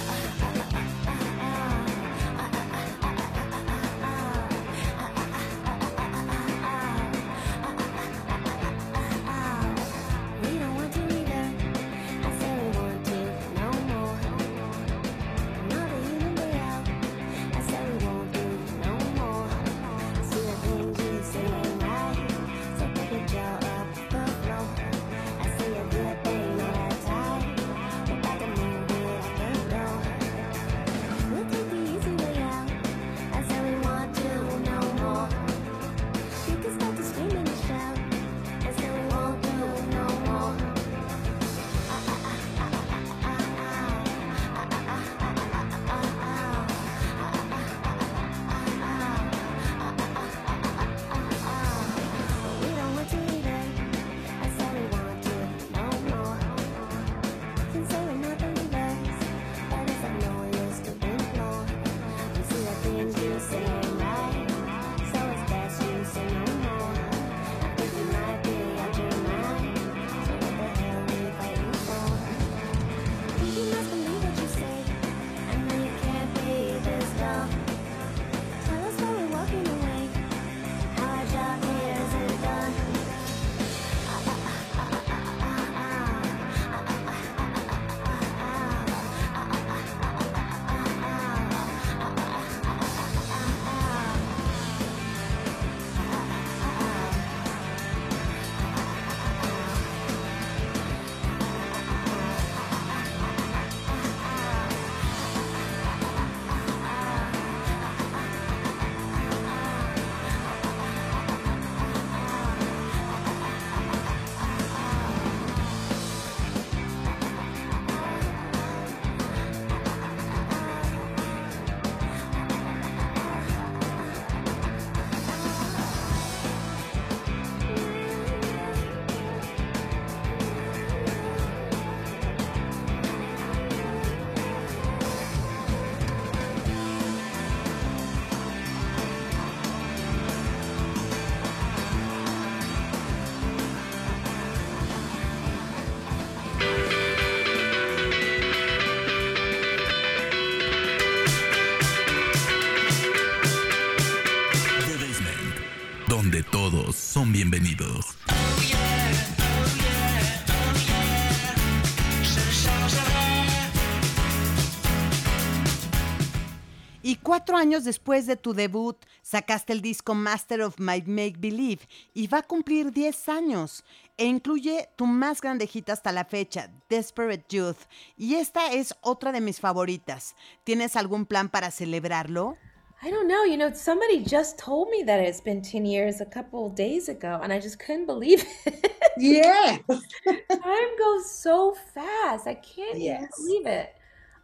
Cuatro 167.50 167.68
años 167.68 167.82
después 167.82 168.26
de 168.26 168.36
tu 168.36 168.54
debut, 168.54 168.96
sacaste 169.22 169.72
el 169.72 169.80
disco 169.82 170.14
Master 170.14 170.62
of 170.62 170.78
My 170.78 171.02
Make 171.04 171.34
Believe 171.36 171.80
y 172.14 172.28
va 172.28 172.38
a 172.38 172.42
cumplir 172.42 172.92
10 172.92 173.28
años. 173.28 173.82
E 174.16 174.24
incluye 174.26 174.88
tu 174.94 175.04
más 175.06 175.40
grande 175.40 175.66
hit 175.66 175.90
hasta 175.90 176.12
la 176.12 176.24
fecha, 176.24 176.70
Desperate 176.88 177.44
Youth. 177.48 177.88
Y 178.16 178.36
esta 178.36 178.72
es 178.72 178.94
otra 179.00 179.32
de 179.32 179.40
mis 179.40 179.58
favoritas. 179.58 180.36
¿Tienes 180.62 180.94
algún 180.94 181.26
plan 181.26 181.48
para 181.48 181.72
celebrarlo? 181.72 182.56
I 183.02 183.10
don't 183.10 183.26
know. 183.26 183.44
You 183.44 183.56
know, 183.56 183.72
somebody 183.74 184.22
just 184.24 184.56
told 184.56 184.88
me 184.90 185.02
that 185.06 185.18
it's 185.18 185.42
been 185.42 185.60
10 185.60 185.84
years 185.86 186.20
a 186.20 186.26
couple 186.26 186.66
of 186.66 186.76
days 186.76 187.08
ago, 187.08 187.40
and 187.42 187.52
I 187.52 187.58
just 187.58 187.80
couldn't 187.84 188.06
believe 188.06 188.44
it. 188.64 188.92
Yeah. 189.18 189.78
Time 189.88 190.96
goes 190.98 191.28
so 191.28 191.74
fast. 191.94 192.46
I 192.46 192.54
can't 192.54 192.96
even 192.96 193.22
Yes. 193.22 193.30
believe 193.36 193.66
it. 193.66 193.88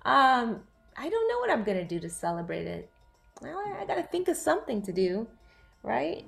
Um, 0.04 0.64
I 0.98 1.08
don't 1.08 1.28
know 1.28 1.38
what 1.38 1.50
I'm 1.50 1.62
gonna 1.62 1.84
do 1.86 2.00
to 2.00 2.10
celebrate 2.10 2.66
it. 2.66 2.90
I 3.42 3.84
gotta 3.86 4.08
think 4.10 4.28
of 4.28 4.36
something 4.36 4.82
to 4.82 4.92
do, 4.92 5.26
right? 5.82 6.24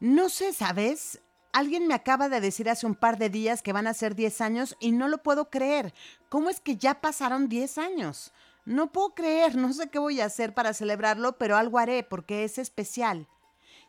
No 0.00 0.28
sé, 0.28 0.52
¿sabes? 0.52 1.20
Alguien 1.52 1.86
me 1.86 1.94
acaba 1.94 2.28
de 2.28 2.40
decir 2.40 2.68
hace 2.68 2.86
un 2.86 2.94
par 2.94 3.16
de 3.16 3.30
días 3.30 3.62
que 3.62 3.72
van 3.72 3.86
a 3.86 3.94
ser 3.94 4.14
10 4.14 4.40
años 4.42 4.76
y 4.78 4.92
no 4.92 5.08
lo 5.08 5.22
puedo 5.22 5.48
creer. 5.48 5.94
¿Cómo 6.28 6.50
es 6.50 6.60
que 6.60 6.76
ya 6.76 7.00
pasaron 7.00 7.48
10 7.48 7.78
años? 7.78 8.32
No 8.66 8.92
puedo 8.92 9.14
creer, 9.14 9.56
no 9.56 9.72
sé 9.72 9.88
qué 9.88 9.98
voy 9.98 10.20
a 10.20 10.26
hacer 10.26 10.52
para 10.52 10.74
celebrarlo, 10.74 11.38
pero 11.38 11.56
algo 11.56 11.78
haré 11.78 12.02
porque 12.02 12.44
es 12.44 12.58
especial. 12.58 13.28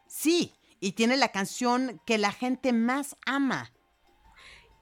Sí, 0.08 0.54
y 0.80 0.94
tiene 0.94 1.18
la 1.18 1.30
canción 1.30 2.00
que 2.06 2.18
la 2.18 2.32
gente 2.32 2.72
más 2.72 3.18
ama. 3.26 3.72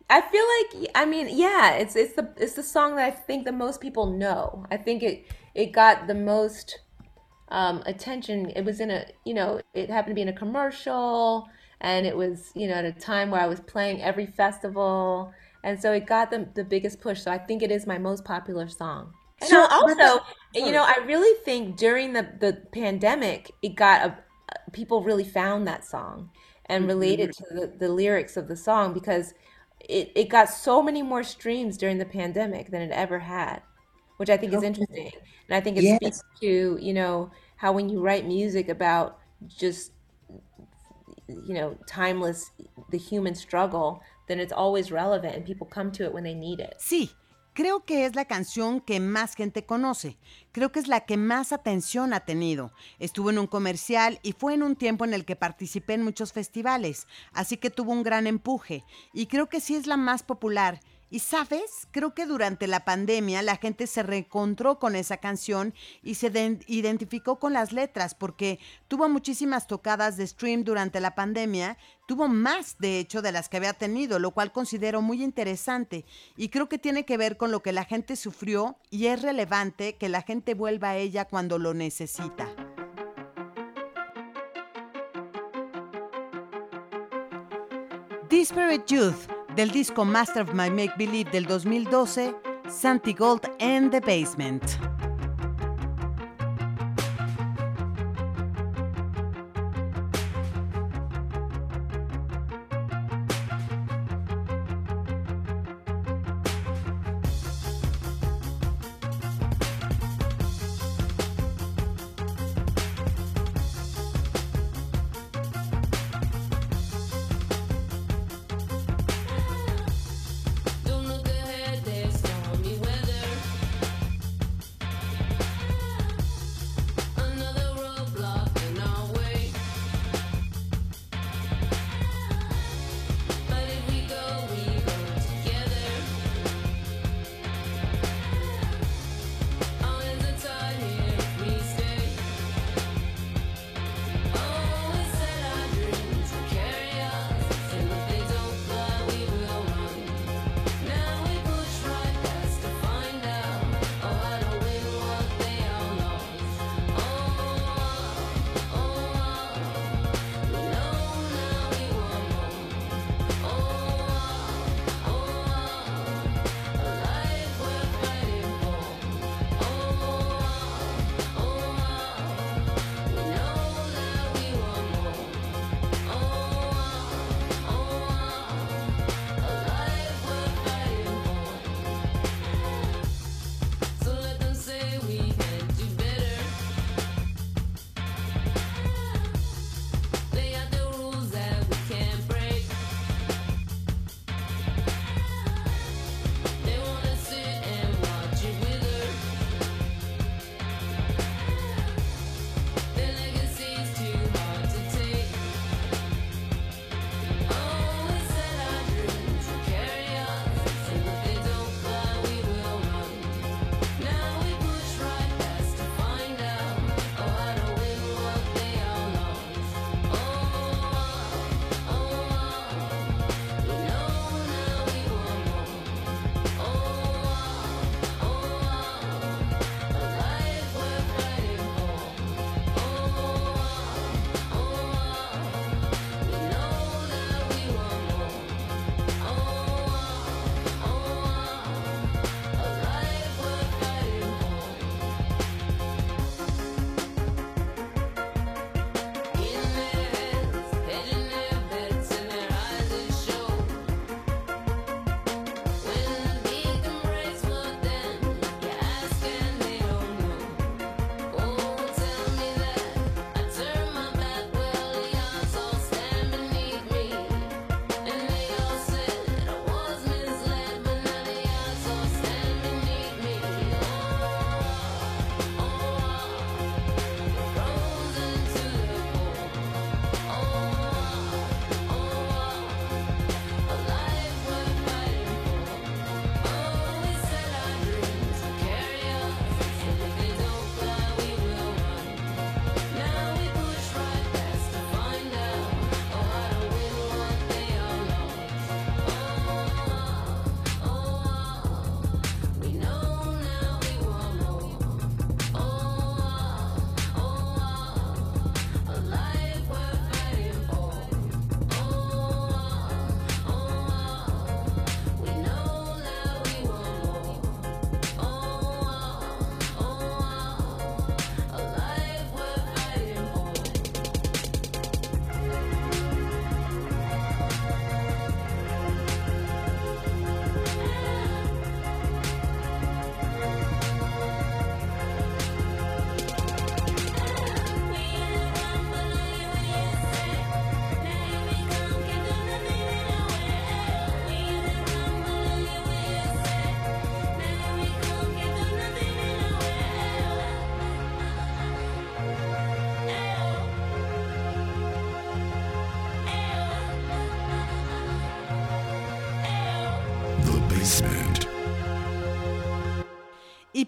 I 0.08 0.22
feel 0.30 0.44
like 0.62 0.92
I 0.94 1.08
mean, 1.08 1.36
yeah, 1.36 1.80
it's 1.80 1.96
it's 1.96 2.14
the 2.14 2.30
it's 2.38 2.54
the 2.54 2.62
song 2.62 2.96
that 2.98 3.08
I 3.08 3.12
think 3.12 3.46
the 3.46 3.52
most 3.52 3.82
people 3.82 4.06
know. 4.06 4.64
I 4.70 4.78
think 4.78 5.02
it 5.02 5.26
it 5.56 5.74
got 5.74 6.06
the 6.06 6.14
most 6.14 6.85
um, 7.56 7.84
attention. 7.88 8.52
It 8.52 8.64
was 8.66 8.82
in 8.82 8.92
a 8.92 9.06
you 9.26 9.36
know 9.36 9.62
it 9.74 9.90
happened 9.90 10.12
to 10.12 10.16
be 10.16 10.24
in 10.24 10.30
a 10.30 10.34
commercial, 10.34 11.50
and 11.82 12.06
it 12.08 12.18
was 12.18 12.52
you 12.56 12.68
know 12.68 12.76
at 12.76 12.86
a 12.86 12.94
time 12.94 13.32
where 13.32 13.42
I 13.42 13.48
was 13.48 13.62
playing 13.62 14.02
every 14.04 14.28
festival, 14.28 15.34
and 15.64 15.82
so 15.82 15.94
it 15.94 16.08
got 16.08 16.32
the 16.32 16.50
the 16.56 16.66
biggest 16.66 17.02
push. 17.02 17.22
So 17.24 17.32
I 17.32 17.40
think 17.40 17.64
it 17.64 17.72
is 17.72 17.88
my 17.88 18.00
most 18.00 18.26
popular 18.26 18.68
song. 18.70 19.14
And 19.42 19.54
So, 19.54 19.68
also, 19.70 20.22
you 20.54 20.72
know, 20.72 20.84
I 20.84 21.04
really 21.06 21.38
think 21.44 21.78
during 21.78 22.14
the 22.14 22.24
the 22.40 22.64
pandemic, 22.74 23.52
it 23.62 23.76
got 23.76 24.06
a 24.06 24.72
people 24.72 25.04
really 25.04 25.24
found 25.24 25.68
that 25.68 25.86
song 25.86 26.32
and 26.68 26.88
related 26.88 27.32
to 27.34 27.44
the, 27.54 27.68
the 27.80 27.90
lyrics 27.90 28.38
of 28.38 28.48
the 28.48 28.56
song 28.56 28.94
because 28.94 29.34
it, 29.80 30.12
it 30.16 30.30
got 30.30 30.50
so 30.50 30.82
many 30.82 31.02
more 31.04 31.24
streams 31.24 31.78
during 31.78 31.98
the 31.98 32.06
pandemic 32.06 32.72
than 32.72 32.82
it 32.82 32.92
ever 32.92 33.20
had, 33.20 33.62
which 34.18 34.30
I 34.30 34.38
think 34.38 34.54
is 34.54 34.64
interesting. 34.64 35.12
And 35.50 35.56
I 35.58 35.62
think 35.62 35.78
it 35.78 35.88
Yes. 35.88 35.90
speaks 35.90 36.24
to, 36.42 36.78
you 36.82 36.94
know, 36.94 37.32
how 37.58 37.74
when 37.74 37.90
you 37.90 38.02
write 38.02 38.26
music 38.26 38.70
about 38.70 39.18
just, 39.48 39.92
you 41.28 41.54
know, 41.54 41.78
timeless, 41.88 42.52
the 42.92 42.98
human 42.98 43.36
struggle, 43.36 44.02
then 44.28 44.40
it's 44.40 44.54
always 44.54 44.92
relevant 44.92 45.36
and 45.36 45.46
people 45.46 45.68
come 45.68 45.92
to 45.92 46.04
it 46.04 46.14
when 46.14 46.24
they 46.24 46.34
need 46.34 46.60
it. 46.60 46.76
Sí, 46.80 47.12
creo 47.54 47.86
que 47.86 48.06
es 48.06 48.16
la 48.16 48.26
canción 48.26 48.82
que 48.82 49.00
más 49.00 49.36
gente 49.36 49.66
conoce. 49.66 50.18
Creo 50.52 50.72
que 50.72 50.80
es 50.80 50.88
la 50.88 51.02
que 51.02 51.18
más 51.18 51.52
atención 51.52 52.14
ha 52.14 52.22
tenido. 52.22 52.72
Estuvo 53.00 53.30
en 53.30 53.40
un 53.40 53.48
comercial 53.48 54.20
y 54.24 54.34
fue 54.34 54.54
en 54.54 54.64
un 54.64 54.76
tiempo 54.76 55.06
en 55.06 55.14
el 55.14 55.26
que 55.26 55.36
participé 55.36 55.94
en 55.94 56.04
muchos 56.04 56.34
festivales, 56.34 57.08
así 57.34 57.58
que 57.58 57.70
tuvo 57.70 57.92
un 57.92 58.04
gran 58.04 58.28
empuje. 58.28 58.84
Y 59.14 59.28
creo 59.28 59.48
que 59.48 59.62
sí 59.62 59.76
es 59.76 59.88
la 59.88 59.98
más 59.98 60.24
popular 60.24 60.80
Y 61.10 61.20
sabes, 61.20 61.88
creo 61.92 62.14
que 62.14 62.26
durante 62.26 62.68
la 62.68 62.84
pandemia 62.84 63.42
la 63.44 63.58
gente 63.58 63.86
se 63.88 64.04
reencontró 64.04 64.80
con 64.80 64.96
esa 64.96 65.18
canción 65.18 65.74
y 66.02 66.16
se 66.16 66.30
den- 66.30 66.62
identificó 66.68 67.40
con 67.40 67.54
las 67.54 67.72
letras 67.72 68.16
porque 68.16 68.60
tuvo 68.88 69.08
muchísimas 69.08 69.68
tocadas 69.68 70.18
de 70.18 70.26
stream 70.28 70.64
durante 70.64 71.00
la 71.00 71.14
pandemia, 71.16 71.78
tuvo 72.08 72.28
más 72.28 72.78
de 72.80 73.00
hecho 73.00 73.22
de 73.22 73.32
las 73.32 73.50
que 73.50 73.58
había 73.58 73.74
tenido, 73.74 74.18
lo 74.20 74.32
cual 74.32 74.52
considero 74.52 75.02
muy 75.02 75.24
interesante 75.24 76.06
y 76.36 76.50
creo 76.50 76.68
que 76.68 76.80
tiene 76.80 77.06
que 77.06 77.18
ver 77.18 77.38
con 77.38 77.52
lo 77.52 77.62
que 77.62 77.72
la 77.72 77.86
gente 77.86 78.16
sufrió 78.16 78.78
y 78.90 79.06
es 79.06 79.22
relevante 79.22 79.96
que 79.96 80.10
la 80.10 80.24
gente 80.24 80.54
vuelva 80.56 80.90
a 80.90 80.98
ella 80.98 81.26
cuando 81.26 81.60
lo 81.60 81.74
necesita. 81.74 82.50
Disparate 88.30 88.84
Youth 88.88 89.35
del 89.56 89.72
disco 89.72 90.04
Master 90.04 90.44
of 90.44 90.54
My 90.54 90.70
Make 90.70 90.94
Believe 90.98 91.32
del 91.32 91.46
2012, 91.46 92.36
Santi 92.70 93.14
Gold 93.14 93.50
and 93.60 93.90
the 93.92 94.02
Basement. 94.02 94.95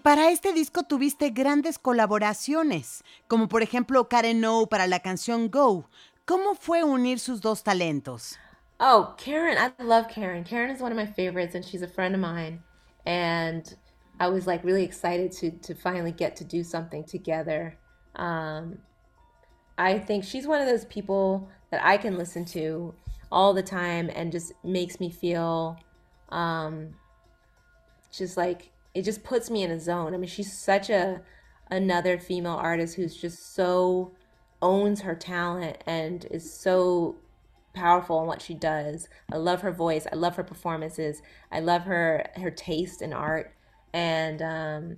Para 0.08 0.30
este 0.30 0.54
disco 0.54 0.84
tuviste 0.84 1.28
grandes 1.28 1.78
colaboraciones, 1.78 3.04
como 3.26 3.46
por 3.46 3.60
ejemplo 3.60 4.08
Karen 4.08 4.42
O 4.46 4.66
para 4.66 4.86
la 4.86 5.00
canción 5.00 5.50
Go. 5.50 5.84
¿Cómo 6.24 6.54
fue 6.54 6.82
unir 6.82 7.18
sus 7.18 7.42
dos 7.42 7.62
talentos? 7.62 8.38
Oh, 8.80 9.14
Karen, 9.18 9.58
I 9.58 9.70
love 9.82 10.08
Karen. 10.08 10.44
Karen 10.44 10.74
is 10.74 10.80
one 10.80 10.92
of 10.92 10.96
my 10.96 11.04
favorites 11.04 11.54
and 11.54 11.62
she's 11.62 11.82
a 11.82 11.86
friend 11.86 12.14
of 12.14 12.22
mine. 12.22 12.62
And 13.04 13.64
I 14.18 14.30
was 14.30 14.46
like 14.46 14.64
really 14.64 14.82
excited 14.82 15.30
to 15.40 15.50
to 15.50 15.74
finally 15.74 16.12
get 16.12 16.36
to 16.36 16.44
do 16.44 16.64
something 16.64 17.04
together. 17.04 17.76
Um, 18.16 18.78
I 19.76 19.98
think 19.98 20.24
she's 20.24 20.46
one 20.46 20.62
of 20.62 20.66
those 20.66 20.86
people 20.86 21.50
that 21.70 21.84
I 21.84 21.98
can 21.98 22.16
listen 22.16 22.46
to 22.54 22.94
all 23.30 23.52
the 23.52 23.62
time 23.62 24.10
and 24.16 24.32
just 24.32 24.54
makes 24.64 25.00
me 25.00 25.10
feel 25.10 25.76
um, 26.30 26.94
just 28.10 28.38
like 28.38 28.72
it 28.98 29.04
just 29.04 29.22
puts 29.22 29.48
me 29.48 29.62
in 29.62 29.70
a 29.70 29.78
zone. 29.78 30.14
I 30.14 30.16
mean, 30.16 30.28
she's 30.28 30.52
such 30.52 30.90
a 30.90 31.22
another 31.70 32.18
female 32.18 32.54
artist 32.54 32.96
who's 32.96 33.16
just 33.16 33.54
so 33.54 34.12
owns 34.60 35.02
her 35.02 35.14
talent 35.14 35.78
and 35.86 36.26
is 36.30 36.52
so 36.52 37.16
powerful 37.74 38.20
in 38.20 38.26
what 38.26 38.42
she 38.42 38.54
does. 38.54 39.08
I 39.32 39.36
love 39.36 39.60
her 39.60 39.70
voice. 39.70 40.06
I 40.10 40.16
love 40.16 40.36
her 40.36 40.42
performances. 40.42 41.22
I 41.52 41.60
love 41.60 41.82
her 41.82 42.26
her 42.36 42.50
taste 42.50 43.02
in 43.02 43.12
art 43.12 43.54
and 43.94 44.42
um 44.42 44.96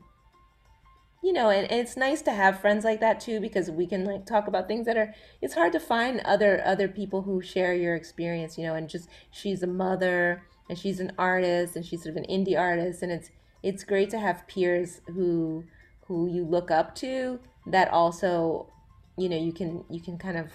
you 1.22 1.32
know 1.32 1.50
and, 1.50 1.70
and 1.70 1.80
it's 1.80 1.96
nice 1.96 2.22
to 2.22 2.32
have 2.32 2.60
friends 2.60 2.84
like 2.84 3.00
that 3.00 3.20
too 3.20 3.38
because 3.38 3.70
we 3.70 3.86
can 3.86 4.04
like 4.04 4.26
talk 4.26 4.48
about 4.48 4.66
things 4.66 4.86
that 4.86 4.96
are 4.96 5.14
it's 5.40 5.54
hard 5.54 5.72
to 5.72 5.78
find 5.78 6.20
other 6.20 6.60
other 6.64 6.88
people 6.88 7.22
who 7.22 7.40
share 7.40 7.72
your 7.74 7.94
experience 7.94 8.58
you 8.58 8.66
know 8.66 8.74
and 8.74 8.88
just 8.88 9.08
she's 9.30 9.62
a 9.62 9.66
mother 9.66 10.42
and 10.68 10.78
she's 10.78 10.98
an 10.98 11.12
artist 11.18 11.76
and 11.76 11.84
she's 11.84 12.02
sort 12.02 12.16
of 12.16 12.22
an 12.22 12.28
indie 12.28 12.58
artist 12.58 13.02
and 13.02 13.12
it's 13.12 13.30
it's 13.62 13.84
great 13.84 14.10
to 14.10 14.18
have 14.18 14.46
peers 14.46 15.00
who 15.06 15.64
who 16.06 16.28
you 16.28 16.44
look 16.44 16.70
up 16.70 16.94
to 16.94 17.38
that 17.66 17.88
also 17.90 18.68
you 19.16 19.28
know 19.28 19.36
you 19.36 19.52
can 19.52 19.84
you 19.88 20.00
can 20.00 20.18
kind 20.18 20.36
of 20.36 20.50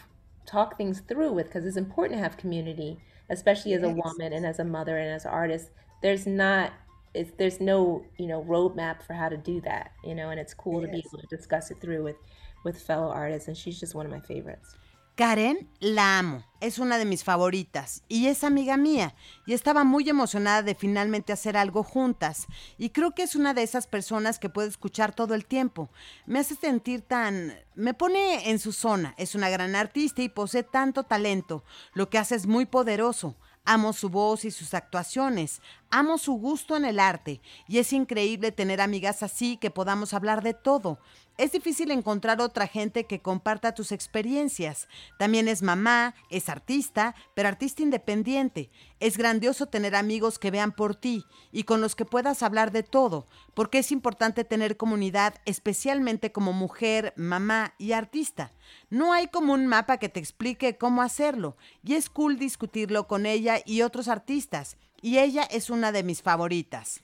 talk 0.46 0.78
things 0.78 1.02
through 1.02 1.32
with 1.32 1.48
because 1.48 1.66
it's 1.66 1.78
important 1.78 2.18
to 2.18 2.24
have 2.24 2.38
community 2.38 3.00
especially 3.30 3.74
as 3.74 3.84
a 3.84 3.90
woman 3.90 4.34
and 4.34 4.46
as 4.46 4.60
a 4.60 4.64
mother 4.64 4.98
and 4.98 5.10
as 5.12 5.26
an 5.26 5.32
artist. 5.32 5.70
There's 6.02 6.28
not 6.28 6.74
it's 7.14 7.32
there's 7.38 7.62
no 7.62 8.06
you 8.18 8.28
know 8.28 8.44
roadmap 8.44 9.02
for 9.02 9.14
how 9.14 9.30
to 9.30 9.38
do 9.38 9.62
that 9.62 9.92
you 10.04 10.14
know 10.14 10.30
and 10.30 10.40
it's 10.40 10.54
cool 10.54 10.82
to 10.82 10.88
be 10.88 10.98
able 10.98 11.18
to 11.18 11.28
discuss 11.28 11.72
it 11.72 11.78
through 11.80 12.04
with 12.04 12.18
with 12.66 12.82
fellow 12.82 13.10
artists 13.10 13.48
and 13.48 13.56
she's 13.56 13.80
just 13.80 13.96
one 13.96 14.06
of 14.06 14.12
my 14.12 14.20
favorites 14.20 14.76
Karen, 15.16 15.70
la 15.80 16.20
amo, 16.20 16.44
es 16.60 16.78
una 16.78 16.98
de 16.98 17.06
mis 17.06 17.24
favoritas 17.24 18.04
y 18.10 18.28
es 18.28 18.44
amiga 18.44 18.76
mía. 18.76 19.16
Y 19.46 19.54
estaba 19.54 19.86
muy 19.86 20.10
emocionada 20.10 20.62
de 20.62 20.76
finalmente 20.76 21.32
hacer 21.32 21.56
algo 21.56 21.84
juntas. 21.84 22.48
Y 22.78 22.90
creo 22.90 23.16
que 23.16 23.24
es 23.24 23.34
una 23.34 23.54
de 23.54 23.64
esas 23.64 23.88
personas 23.88 24.40
que 24.40 24.50
puedo 24.50 24.68
escuchar 24.68 25.16
todo 25.16 25.34
el 25.34 25.46
tiempo. 25.46 25.90
Me 26.26 26.40
hace 26.40 26.56
sentir 26.56 27.02
tan... 27.02 27.54
me 27.76 27.94
pone 27.94 28.50
en 28.50 28.60
su 28.60 28.74
zona, 28.74 29.16
es 29.18 29.36
una 29.36 29.50
gran 29.50 29.74
artista 29.78 30.22
y 30.22 30.28
posee 30.28 30.64
tanto 30.64 31.04
talento, 31.04 31.64
lo 31.94 32.10
que 32.10 32.18
hace 32.18 32.36
es 32.36 32.46
muy 32.46 32.66
poderoso. 32.66 33.38
Amo 33.64 33.94
su 33.94 34.10
voz 34.10 34.44
y 34.44 34.52
sus 34.52 34.74
actuaciones, 34.74 35.62
amo 35.90 36.18
su 36.18 36.34
gusto 36.34 36.76
en 36.76 36.86
el 36.86 37.00
arte 37.00 37.42
y 37.68 37.80
es 37.80 37.94
increíble 37.94 38.52
tener 38.52 38.82
amigas 38.82 39.24
así 39.24 39.58
que 39.58 39.72
podamos 39.72 40.14
hablar 40.14 40.44
de 40.44 40.54
todo. 40.54 41.00
Es 41.38 41.52
difícil 41.52 41.92
encontrar 41.92 42.40
otra 42.40 42.66
gente 42.66 43.08
que 43.08 43.22
comparta 43.22 43.74
tus 43.74 43.92
experiencias. 43.92 44.88
También 45.20 45.50
es 45.50 45.62
mamá, 45.62 46.16
es 46.30 46.48
artista, 46.48 47.14
pero 47.34 47.50
artista 47.50 47.84
independiente. 47.84 48.70
Es 49.02 49.18
grandioso 49.18 49.66
tener 49.66 49.98
amigos 49.98 50.40
que 50.40 50.50
vean 50.50 50.72
por 50.72 50.96
ti 50.96 51.26
y 51.52 51.64
con 51.64 51.82
los 51.82 51.94
que 51.94 52.06
puedas 52.06 52.42
hablar 52.42 52.72
de 52.72 52.84
todo, 52.84 53.28
porque 53.54 53.80
es 53.80 53.92
importante 53.92 54.46
tener 54.46 54.78
comunidad, 54.78 55.36
especialmente 55.44 56.32
como 56.32 56.54
mujer, 56.54 57.14
mamá 57.18 57.74
y 57.78 57.92
artista. 57.92 58.54
No 58.90 59.12
hay 59.12 59.28
como 59.28 59.52
un 59.52 59.68
mapa 59.68 59.98
que 59.98 60.08
te 60.08 60.22
explique 60.22 60.78
cómo 60.78 61.02
hacerlo, 61.02 61.58
y 61.84 61.96
es 61.96 62.10
cool 62.10 62.40
discutirlo 62.40 63.08
con 63.08 63.26
ella 63.26 63.60
y 63.66 63.82
otros 63.82 64.08
artistas, 64.08 64.78
y 65.06 65.20
ella 65.20 65.44
es 65.52 65.70
una 65.70 65.92
de 65.92 66.02
mis 66.02 66.24
favoritas. 66.24 67.04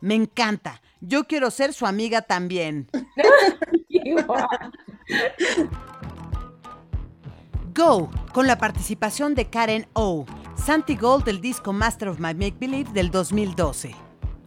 Me 0.00 0.14
encanta. 0.14 0.80
Yo 1.02 1.24
quiero 1.24 1.50
ser 1.50 1.74
su 1.74 1.84
amiga 1.84 2.22
también. 2.22 2.88
Go, 7.74 8.10
con 8.32 8.46
la 8.46 8.56
participación 8.56 9.34
de 9.34 9.50
Karen 9.50 9.86
O. 9.92 10.24
Santi 10.56 10.96
Gold 10.96 11.24
del 11.24 11.42
disco 11.42 11.74
Master 11.74 12.08
of 12.08 12.20
My 12.20 12.32
Make 12.32 12.56
Believe 12.58 12.90
del 12.94 13.10
2012. 13.10 13.94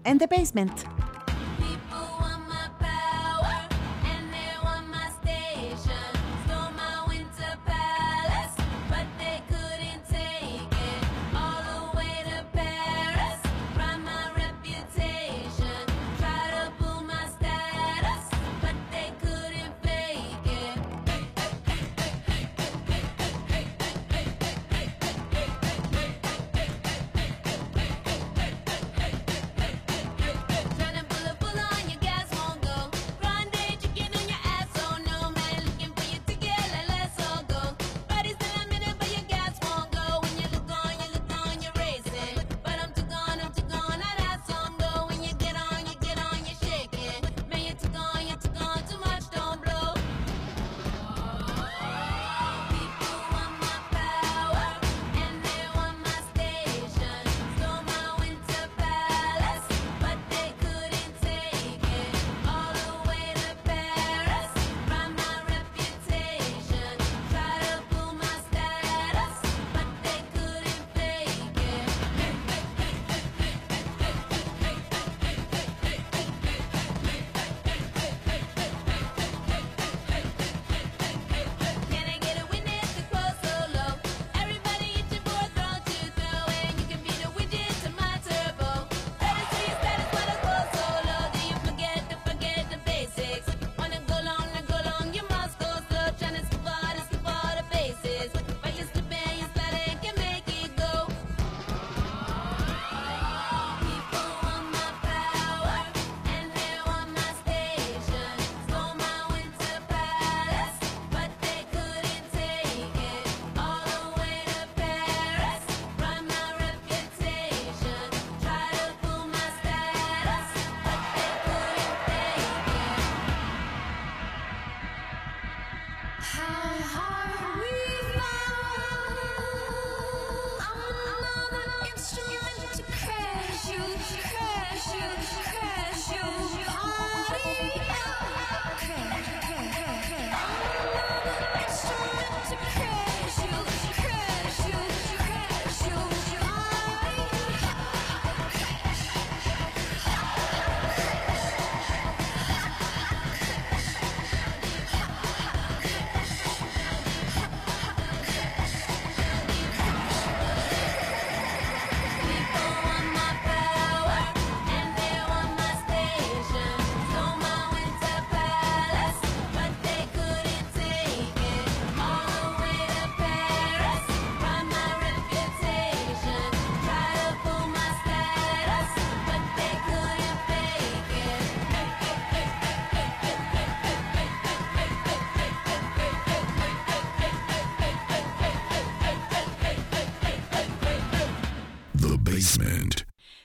En 0.04 0.18
The 0.18 0.26
Basement. 0.26 0.74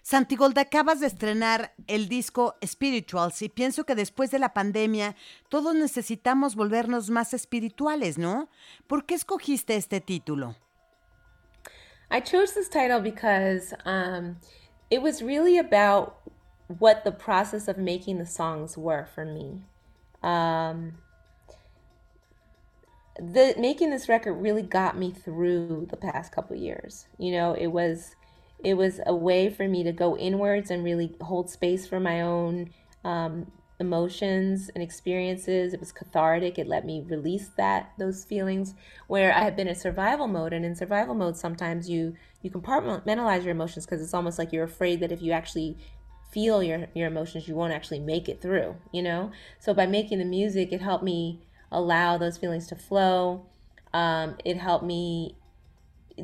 Santigolda, 0.08 0.62
acabas 0.62 1.00
de 1.00 1.06
estrenar 1.06 1.74
el 1.86 2.08
disco 2.08 2.56
Spirituals 2.64 3.42
y 3.42 3.50
pienso 3.50 3.84
que 3.84 3.94
después 3.94 4.30
de 4.30 4.38
la 4.38 4.54
pandemia 4.54 5.14
todos 5.50 5.74
necesitamos 5.74 6.56
volvernos 6.56 7.10
más 7.10 7.34
espirituales, 7.34 8.16
¿no? 8.16 8.48
¿Por 8.86 9.04
qué 9.04 9.14
escogiste 9.14 9.76
este 9.76 10.00
título? 10.00 10.54
I 12.10 12.22
chose 12.22 12.54
this 12.54 12.70
title 12.70 13.02
because 13.02 13.74
um, 13.84 14.36
it 14.88 15.02
was 15.02 15.20
really 15.20 15.58
about 15.58 16.14
what 16.78 17.04
the 17.04 17.12
process 17.12 17.68
of 17.68 17.76
making 17.76 18.16
the 18.16 18.24
songs 18.24 18.78
were 18.78 19.04
for 19.14 19.26
me. 19.26 19.62
Um, 20.22 20.94
the 23.18 23.54
making 23.58 23.90
this 23.90 24.08
record 24.08 24.40
really 24.40 24.62
got 24.62 24.96
me 24.96 25.10
through 25.10 25.86
the 25.90 25.98
past 25.98 26.32
couple 26.32 26.56
years. 26.56 27.06
You 27.18 27.32
know, 27.32 27.52
it 27.52 27.66
was 27.66 28.16
it 28.64 28.74
was 28.74 29.00
a 29.06 29.14
way 29.14 29.50
for 29.50 29.68
me 29.68 29.84
to 29.84 29.92
go 29.92 30.16
inwards 30.16 30.70
and 30.70 30.84
really 30.84 31.14
hold 31.20 31.50
space 31.50 31.86
for 31.86 32.00
my 32.00 32.20
own 32.20 32.70
um, 33.04 33.50
emotions 33.80 34.70
and 34.74 34.82
experiences. 34.82 35.72
It 35.72 35.80
was 35.80 35.92
cathartic. 35.92 36.58
It 36.58 36.66
let 36.66 36.84
me 36.84 37.04
release 37.06 37.50
that 37.56 37.92
those 37.98 38.24
feelings 38.24 38.74
where 39.06 39.32
I 39.32 39.40
had 39.40 39.56
been 39.56 39.68
in 39.68 39.74
survival 39.74 40.26
mode. 40.26 40.52
And 40.52 40.64
in 40.64 40.74
survival 40.74 41.14
mode, 41.14 41.36
sometimes 41.36 41.88
you 41.88 42.16
you 42.42 42.50
compartmentalize 42.50 43.42
your 43.42 43.52
emotions 43.52 43.86
because 43.86 44.02
it's 44.02 44.14
almost 44.14 44.38
like 44.38 44.52
you're 44.52 44.64
afraid 44.64 45.00
that 45.00 45.12
if 45.12 45.22
you 45.22 45.32
actually 45.32 45.76
feel 46.32 46.62
your 46.62 46.86
your 46.94 47.06
emotions, 47.06 47.46
you 47.46 47.54
won't 47.54 47.72
actually 47.72 48.00
make 48.00 48.28
it 48.28 48.42
through. 48.42 48.76
You 48.92 49.02
know. 49.02 49.30
So 49.60 49.72
by 49.72 49.86
making 49.86 50.18
the 50.18 50.24
music, 50.24 50.72
it 50.72 50.80
helped 50.80 51.04
me 51.04 51.40
allow 51.70 52.18
those 52.18 52.38
feelings 52.38 52.66
to 52.68 52.76
flow. 52.76 53.46
Um, 53.94 54.36
it 54.44 54.58
helped 54.58 54.84
me 54.84 55.36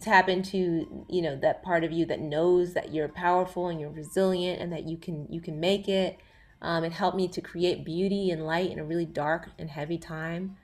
tap 0.01 0.29
into 0.29 1.05
you 1.09 1.23
know 1.23 1.37
that 1.37 1.63
part 1.63 1.85
of 1.85 1.93
you 1.93 2.07
that 2.07 2.21
knows 2.21 2.75
that 2.75 2.93
you're 2.93 3.09
powerful 3.09 3.69
and 3.69 3.81
you're 3.81 3.91
resilient 3.91 4.61
and 4.61 4.73
that 4.73 4.85
you 4.85 4.97
can 4.97 5.27
you 5.31 5.41
can 5.41 5.61
make 5.61 5.89
it. 5.89 6.19
Um, 6.63 6.85
it 6.85 6.93
helped 6.93 7.17
me 7.17 7.29
to 7.29 7.41
create 7.41 7.85
beauty 7.85 8.31
and 8.31 8.47
light 8.47 8.71
in 8.71 8.79
a 8.79 8.85
really 8.85 9.05
dark 9.05 9.51
and 9.59 9.69
heavy 9.69 9.99
time. 9.99 10.57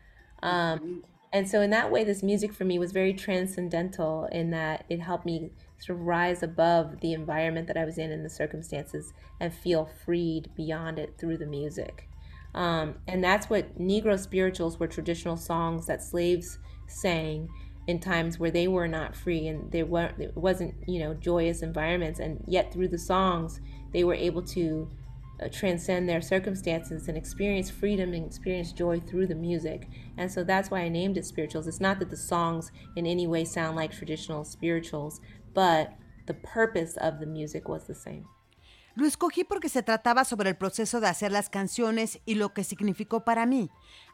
Um, 0.43 1.05
and 1.33 1.49
so 1.49 1.61
in 1.61 1.71
that 1.71 1.91
way 1.91 2.05
this 2.05 2.23
music 2.23 2.53
for 2.53 2.65
me 2.65 2.79
was 2.79 2.93
very 2.93 3.13
transcendental 3.13 4.29
in 4.33 4.51
that 4.51 4.85
it 4.89 5.01
helped 5.01 5.27
me 5.27 5.51
sort 5.79 5.99
of 5.99 6.07
rise 6.07 6.43
above 6.43 7.01
the 7.01 7.13
environment 7.13 7.67
that 7.69 7.77
i 7.77 7.85
was 7.85 7.99
in 7.99 8.11
and 8.11 8.25
the 8.25 8.31
circumstances 8.31 9.13
and 9.39 9.55
feel 9.55 9.89
freed 10.05 10.51
beyond 10.57 10.99
it 10.99 11.15
through 11.19 11.39
the 11.39 11.47
music. 11.47 12.09
Um, 12.55 12.97
and 13.07 13.23
that's 13.23 13.49
what 13.49 13.79
negro 13.79 14.19
spirituals 14.19 14.81
were 14.81 14.89
traditional 14.89 15.37
songs 15.37 15.87
that 15.87 16.03
slaves 16.03 16.59
sang 16.89 17.49
in 17.87 17.99
times 17.99 18.39
where 18.39 18.51
they 18.51 18.69
were 18.69 18.89
not 18.89 19.17
free 19.17 19.49
and 19.49 19.71
there 19.73 19.87
weren't 19.87 20.21
it 20.21 20.37
wasn't 20.37 20.75
you 20.87 21.01
know 21.01 21.15
joyous 21.15 21.63
environments. 21.63 22.21
And 22.21 22.43
yet 22.47 22.73
through 22.73 22.89
the 22.89 22.99
songs 22.99 23.61
they 23.93 24.05
were 24.05 24.15
able 24.15 24.43
to 24.43 24.89
uh, 25.43 25.49
transcend 25.49 26.09
their 26.09 26.21
circumstances 26.21 27.09
and 27.09 27.17
experience 27.17 27.71
freedom 27.71 28.13
and 28.13 28.27
experience 28.27 28.73
joy 28.73 29.01
through 29.01 29.27
the 29.27 29.35
music. 29.35 29.89
And 30.19 30.31
so 30.31 30.45
that's 30.45 30.71
why 30.71 30.81
i 30.81 30.89
named 30.89 31.17
it 31.17 31.25
spirituals. 31.25 31.67
It's 31.67 31.81
not 31.81 31.99
that 31.99 32.11
the 32.11 32.17
songs 32.17 32.71
in 32.97 33.07
any 33.07 33.27
way 33.27 33.45
sound 33.45 33.77
like 33.77 33.93
traditional 33.93 34.45
spirituals 34.45 35.21
but 35.55 35.93
the 36.27 36.35
purpose 36.35 36.97
of 36.99 37.19
the 37.21 37.27
music 37.27 37.69
was 37.69 37.87
the 37.87 37.95
same. 37.95 38.27
Lo 38.97 39.07
escogí 39.07 39.45
porque 39.45 39.69
se 39.69 39.83
trataba 39.83 40.25
sobre 40.25 40.51
el 40.51 40.57
proceso 40.57 41.01
de 41.01 41.07
hacer 41.07 41.31
las 41.31 41.49
canciones 41.49 42.21
y 42.27 42.35
lo 42.35 42.53
que 42.53 42.65
significó 42.65 43.25
para 43.25 43.47
mí. 43.47 43.71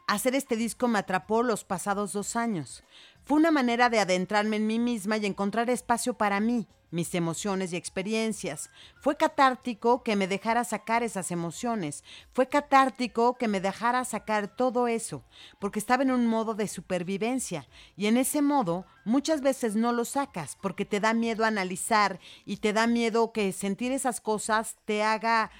Hacer 0.07 0.35
este 0.35 0.55
disco 0.55 0.87
me 0.87 0.99
atrapó 0.99 1.43
los 1.43 1.65
pasados 1.65 2.13
dos 2.13 2.37
años. 2.37 2.81
Fue 3.25 3.37
una 3.37 3.51
manera 3.51 3.89
de 3.89 3.99
adentrarme 3.99 4.55
en 4.55 4.65
mí 4.65 4.79
misma 4.79 5.17
y 5.17 5.25
encontrar 5.25 5.69
espacio 5.69 6.13
para 6.13 6.39
mí, 6.39 6.65
mis 6.91 7.13
emociones 7.13 7.73
y 7.73 7.75
experiencias. 7.75 8.69
Fue 9.01 9.17
catártico 9.17 10.03
que 10.03 10.15
me 10.15 10.29
dejara 10.29 10.63
sacar 10.63 11.03
esas 11.03 11.29
emociones. 11.29 12.05
Fue 12.31 12.47
catártico 12.47 13.37
que 13.37 13.49
me 13.49 13.59
dejara 13.59 14.05
sacar 14.05 14.47
todo 14.47 14.87
eso, 14.87 15.25
porque 15.59 15.79
estaba 15.79 16.03
en 16.03 16.11
un 16.11 16.25
modo 16.25 16.53
de 16.53 16.69
supervivencia. 16.69 17.67
Y 17.97 18.05
en 18.05 18.15
ese 18.15 18.41
modo 18.41 18.85
muchas 19.03 19.41
veces 19.41 19.75
no 19.75 19.91
lo 19.91 20.05
sacas, 20.05 20.57
porque 20.61 20.85
te 20.85 21.01
da 21.01 21.13
miedo 21.13 21.43
analizar 21.43 22.21
y 22.45 22.57
te 22.57 22.71
da 22.71 22.87
miedo 22.87 23.33
que 23.33 23.51
sentir 23.51 23.91
esas 23.91 24.21
cosas 24.21 24.77
te 24.85 25.03
haga 25.03 25.51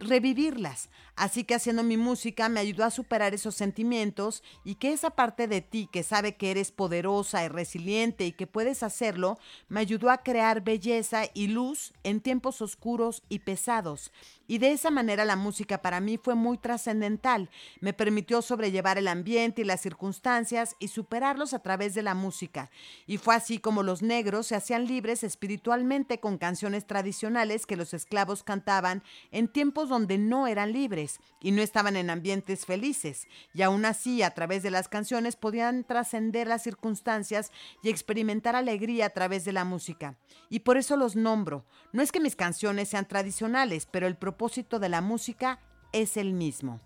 revivirlas. 0.00 0.90
Así 1.22 1.44
que 1.44 1.54
haciendo 1.54 1.84
mi 1.84 1.96
música 1.96 2.48
me 2.48 2.58
ayudó 2.58 2.82
a 2.84 2.90
superar 2.90 3.32
esos 3.32 3.54
sentimientos 3.54 4.42
y 4.64 4.74
que 4.74 4.92
esa 4.92 5.10
parte 5.10 5.46
de 5.46 5.60
ti 5.60 5.88
que 5.92 6.02
sabe 6.02 6.34
que 6.34 6.50
eres 6.50 6.72
poderosa 6.72 7.44
y 7.44 7.48
resiliente 7.48 8.26
y 8.26 8.32
que 8.32 8.48
puedes 8.48 8.82
hacerlo, 8.82 9.38
me 9.68 9.78
ayudó 9.78 10.10
a 10.10 10.24
crear 10.24 10.64
belleza 10.64 11.26
y 11.32 11.46
luz 11.46 11.92
en 12.02 12.20
tiempos 12.22 12.60
oscuros 12.60 13.22
y 13.28 13.38
pesados. 13.38 14.10
Y 14.48 14.58
de 14.58 14.72
esa 14.72 14.90
manera 14.90 15.24
la 15.24 15.36
música 15.36 15.80
para 15.80 16.00
mí 16.00 16.18
fue 16.18 16.34
muy 16.34 16.58
trascendental. 16.58 17.48
Me 17.80 17.92
permitió 17.92 18.42
sobrellevar 18.42 18.98
el 18.98 19.06
ambiente 19.06 19.62
y 19.62 19.64
las 19.64 19.80
circunstancias 19.80 20.74
y 20.80 20.88
superarlos 20.88 21.54
a 21.54 21.60
través 21.60 21.94
de 21.94 22.02
la 22.02 22.14
música. 22.14 22.68
Y 23.06 23.18
fue 23.18 23.36
así 23.36 23.60
como 23.60 23.84
los 23.84 24.02
negros 24.02 24.48
se 24.48 24.56
hacían 24.56 24.86
libres 24.86 25.22
espiritualmente 25.22 26.18
con 26.18 26.36
canciones 26.36 26.84
tradicionales 26.84 27.64
que 27.64 27.76
los 27.76 27.94
esclavos 27.94 28.42
cantaban 28.42 29.04
en 29.30 29.46
tiempos 29.46 29.88
donde 29.88 30.18
no 30.18 30.48
eran 30.48 30.72
libres 30.72 31.11
y 31.40 31.50
no 31.50 31.62
estaban 31.62 31.96
en 31.96 32.10
ambientes 32.10 32.66
felices. 32.66 33.26
Y 33.54 33.62
aún 33.62 33.84
así, 33.84 34.22
a 34.22 34.30
través 34.30 34.62
de 34.62 34.70
las 34.70 34.88
canciones 34.88 35.36
podían 35.36 35.84
trascender 35.84 36.46
las 36.46 36.62
circunstancias 36.62 37.50
y 37.82 37.90
experimentar 37.90 38.56
alegría 38.56 39.06
a 39.06 39.10
través 39.10 39.44
de 39.44 39.52
la 39.52 39.64
música. 39.64 40.16
Y 40.48 40.60
por 40.60 40.76
eso 40.76 40.96
los 40.96 41.16
nombro. 41.16 41.64
No 41.92 42.02
es 42.02 42.12
que 42.12 42.20
mis 42.20 42.36
canciones 42.36 42.88
sean 42.88 43.08
tradicionales, 43.08 43.86
pero 43.86 44.06
el 44.06 44.16
propósito 44.16 44.78
de 44.78 44.88
la 44.88 45.00
música 45.00 45.58
es 45.92 46.16
el 46.16 46.32
mismo. 46.32 46.80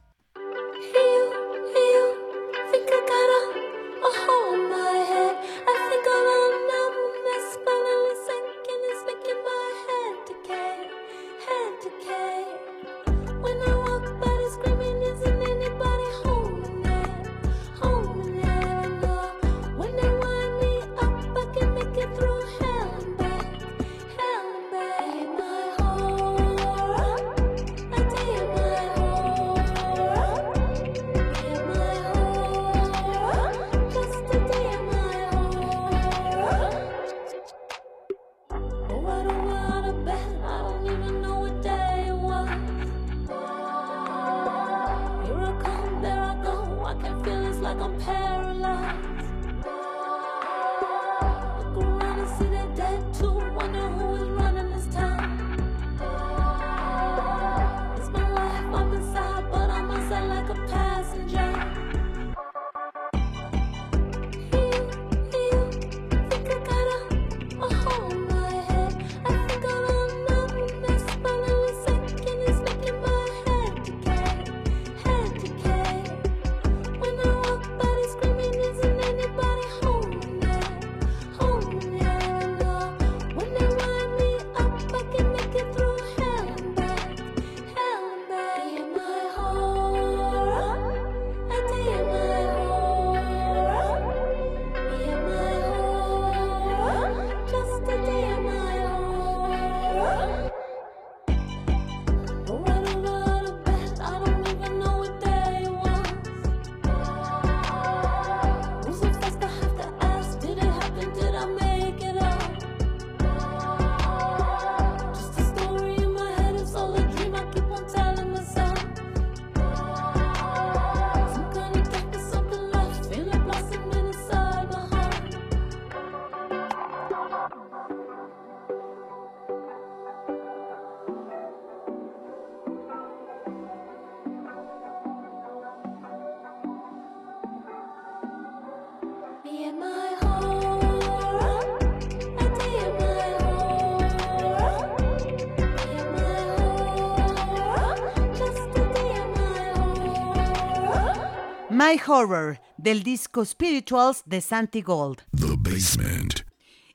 My 151.86 151.98
Horror, 151.98 152.58
del 152.76 153.04
disco 153.04 153.44
Spirituals 153.44 154.24
de 154.26 154.40
Santi 154.40 154.82
Gold. 154.82 155.22
The 155.32 155.56
Basement. 155.56 156.42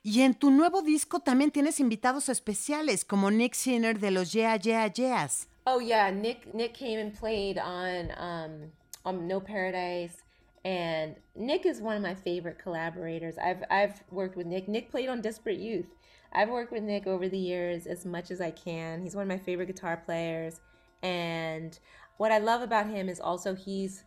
Y 0.02 0.20
en 0.20 0.34
tu 0.34 0.50
nuevo 0.50 0.82
disco 0.82 1.20
también 1.20 1.50
tienes 1.50 1.80
invitados 1.80 2.28
especiales 2.28 3.02
como 3.06 3.30
Nick 3.30 3.54
Sinner 3.54 3.98
de 3.98 4.10
los 4.10 4.34
Yeah 4.34 4.56
Yeah 4.56 4.92
Yeahs. 4.92 5.48
Oh 5.66 5.80
yeah, 5.80 6.10
Nick 6.10 6.52
Nick 6.52 6.74
came 6.74 6.98
and 6.98 7.18
played 7.18 7.58
on 7.58 8.10
um 8.18 8.70
on 9.06 9.26
No 9.26 9.40
Paradise 9.40 10.22
and 10.62 11.16
Nick 11.34 11.64
is 11.64 11.80
one 11.80 11.96
of 11.96 12.02
my 12.02 12.14
favorite 12.14 12.58
collaborators. 12.58 13.38
I've 13.38 13.64
I've 13.70 14.02
worked 14.10 14.36
with 14.36 14.46
Nick. 14.46 14.68
Nick 14.68 14.90
played 14.90 15.08
on 15.08 15.22
Desperate 15.22 15.58
Youth. 15.58 15.88
I've 16.34 16.50
worked 16.50 16.70
with 16.70 16.82
Nick 16.82 17.06
over 17.06 17.30
the 17.30 17.38
years 17.38 17.86
as 17.86 18.04
much 18.04 18.30
as 18.30 18.42
I 18.42 18.50
can. 18.50 19.00
He's 19.00 19.16
one 19.16 19.22
of 19.22 19.28
my 19.28 19.38
favorite 19.38 19.68
guitar 19.68 19.96
players 20.04 20.60
and 21.02 21.78
what 22.18 22.30
I 22.30 22.36
love 22.36 22.60
about 22.60 22.90
him 22.90 23.08
is 23.08 23.20
also 23.20 23.54
he's 23.54 24.04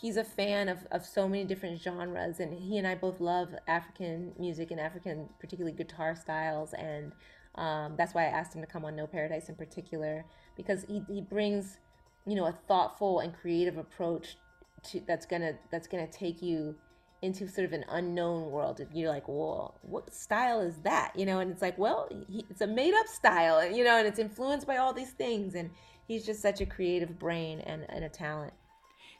he's 0.00 0.16
a 0.16 0.24
fan 0.24 0.68
of, 0.68 0.78
of 0.90 1.04
so 1.04 1.28
many 1.28 1.44
different 1.44 1.80
genres 1.80 2.40
and 2.40 2.54
he 2.54 2.78
and 2.78 2.86
I 2.86 2.94
both 2.94 3.20
love 3.20 3.54
African 3.68 4.32
music 4.38 4.70
and 4.70 4.80
African 4.80 5.28
particularly 5.38 5.76
guitar 5.76 6.16
styles 6.16 6.72
and 6.72 7.12
um, 7.56 7.94
that's 7.98 8.14
why 8.14 8.22
I 8.22 8.28
asked 8.28 8.54
him 8.54 8.62
to 8.62 8.66
come 8.66 8.84
on 8.84 8.96
No 8.96 9.06
Paradise 9.06 9.48
in 9.48 9.56
particular 9.56 10.24
because 10.56 10.84
he, 10.88 11.02
he 11.08 11.20
brings 11.20 11.78
you 12.26 12.34
know 12.34 12.46
a 12.46 12.58
thoughtful 12.68 13.20
and 13.20 13.34
creative 13.34 13.76
approach 13.76 14.36
to 14.84 15.00
that's 15.06 15.26
gonna 15.26 15.54
that's 15.70 15.86
gonna 15.86 16.10
take 16.10 16.40
you 16.40 16.76
into 17.22 17.46
sort 17.46 17.66
of 17.66 17.74
an 17.74 17.84
unknown 17.90 18.50
world 18.50 18.80
and 18.80 18.88
you're 18.94 19.10
like 19.10 19.28
well 19.28 19.78
what 19.82 20.14
style 20.14 20.60
is 20.60 20.76
that? 20.78 21.12
You 21.14 21.26
know 21.26 21.40
and 21.40 21.50
it's 21.50 21.62
like 21.62 21.76
well 21.76 22.08
he, 22.28 22.46
it's 22.48 22.62
a 22.62 22.66
made 22.66 22.94
up 22.94 23.06
style 23.06 23.70
you 23.70 23.84
know 23.84 23.98
and 23.98 24.06
it's 24.06 24.18
influenced 24.18 24.66
by 24.66 24.78
all 24.78 24.94
these 24.94 25.10
things 25.10 25.54
and 25.54 25.70
he's 26.06 26.24
just 26.24 26.40
such 26.40 26.60
a 26.60 26.66
creative 26.66 27.18
brain 27.18 27.60
and, 27.60 27.84
and 27.90 28.04
a 28.04 28.08
talent. 28.08 28.54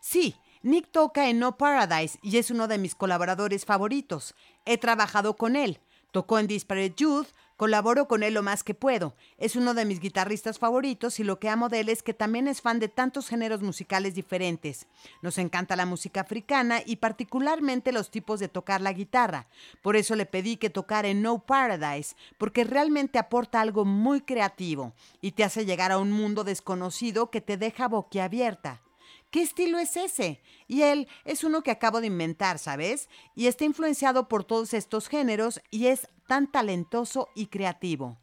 Sí, 0.01 0.35
Nick 0.63 0.91
toca 0.91 1.31
en 1.31 1.39
No 1.39 1.57
Paradise 1.57 2.19
y 2.21 2.37
es 2.37 2.51
uno 2.51 2.69
de 2.69 2.77
mis 2.77 2.95
colaboradores 2.95 3.65
favoritos. 3.65 4.35
He 4.67 4.77
trabajado 4.77 5.37
con 5.37 5.57
él. 5.57 5.81
Tocó 6.13 6.39
en 6.39 6.49
Disparate 6.49 6.93
Youth, 6.99 7.29
colaboro 7.57 8.09
con 8.09 8.23
él 8.23 8.35
lo 8.35 8.43
más 8.43 8.63
que 8.63 8.75
puedo. 8.75 9.15
Es 9.39 9.57
uno 9.57 9.73
de 9.73 9.87
mis 9.87 10.01
guitarristas 10.01 10.59
favoritos 10.59 11.19
y 11.19 11.25
lo 11.25 11.39
que 11.39 11.49
amo 11.49 11.71
de 11.71 11.81
él 11.81 11.89
es 11.89 12.03
que 12.03 12.13
también 12.13 12.47
es 12.47 12.61
fan 12.61 12.79
de 12.79 12.89
tantos 12.89 13.29
géneros 13.29 13.63
musicales 13.63 14.15
diferentes. 14.15 14.87
Nos 15.23 15.39
encanta 15.39 15.77
la 15.77 15.87
música 15.87 16.21
africana 16.21 16.83
y 16.85 16.97
particularmente 16.97 17.91
los 17.91 18.11
tipos 18.11 18.39
de 18.39 18.49
tocar 18.49 18.83
la 18.83 18.93
guitarra. 18.93 19.47
Por 19.81 19.97
eso 19.97 20.15
le 20.15 20.27
pedí 20.27 20.59
que 20.59 20.69
tocara 20.69 21.09
en 21.09 21.23
No 21.23 21.39
Paradise, 21.39 22.17
porque 22.37 22.65
realmente 22.65 23.19
aporta 23.19 23.63
algo 23.63 23.87
muy 23.87 24.21
creativo 24.21 24.93
y 25.23 25.33
te 25.33 25.45
hace 25.45 25.65
llegar 25.65 25.91
a 25.91 25.99
un 25.99 26.13
mundo 26.13 26.45
desconocido 26.45 27.31
que 27.31 27.41
te 27.41 27.57
deja 27.57 27.89
boquiabierta. 27.89 28.83
¿Qué 29.31 29.43
estilo 29.43 29.79
es 29.79 29.97
ese? 29.97 30.43
Y 30.67 30.83
él 30.83 31.07
es 31.25 31.45
uno 31.45 31.63
que 31.63 31.71
acabo 31.71 32.01
de 32.01 32.09
inventar, 32.09 32.59
¿sabes? 32.59 33.09
Y 33.37 33.47
está 33.47 33.65
influenciado 33.65 34.29
por 34.29 34.43
todos 34.43 34.75
estos 34.75 35.09
géneros 35.09 35.61
y 35.71 35.87
es 35.87 36.09
tan 36.27 36.51
talentoso 36.51 37.29
y 37.37 37.47
creativo. 37.47 38.19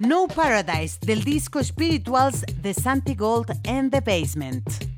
No 0.00 0.28
Paradise 0.28 0.98
del 1.00 1.24
disco 1.24 1.62
Spirituals 1.62 2.44
de 2.62 2.72
Santi 2.72 3.16
Gold 3.16 3.50
and 3.66 3.90
the 3.90 4.00
Basement. 4.00 4.97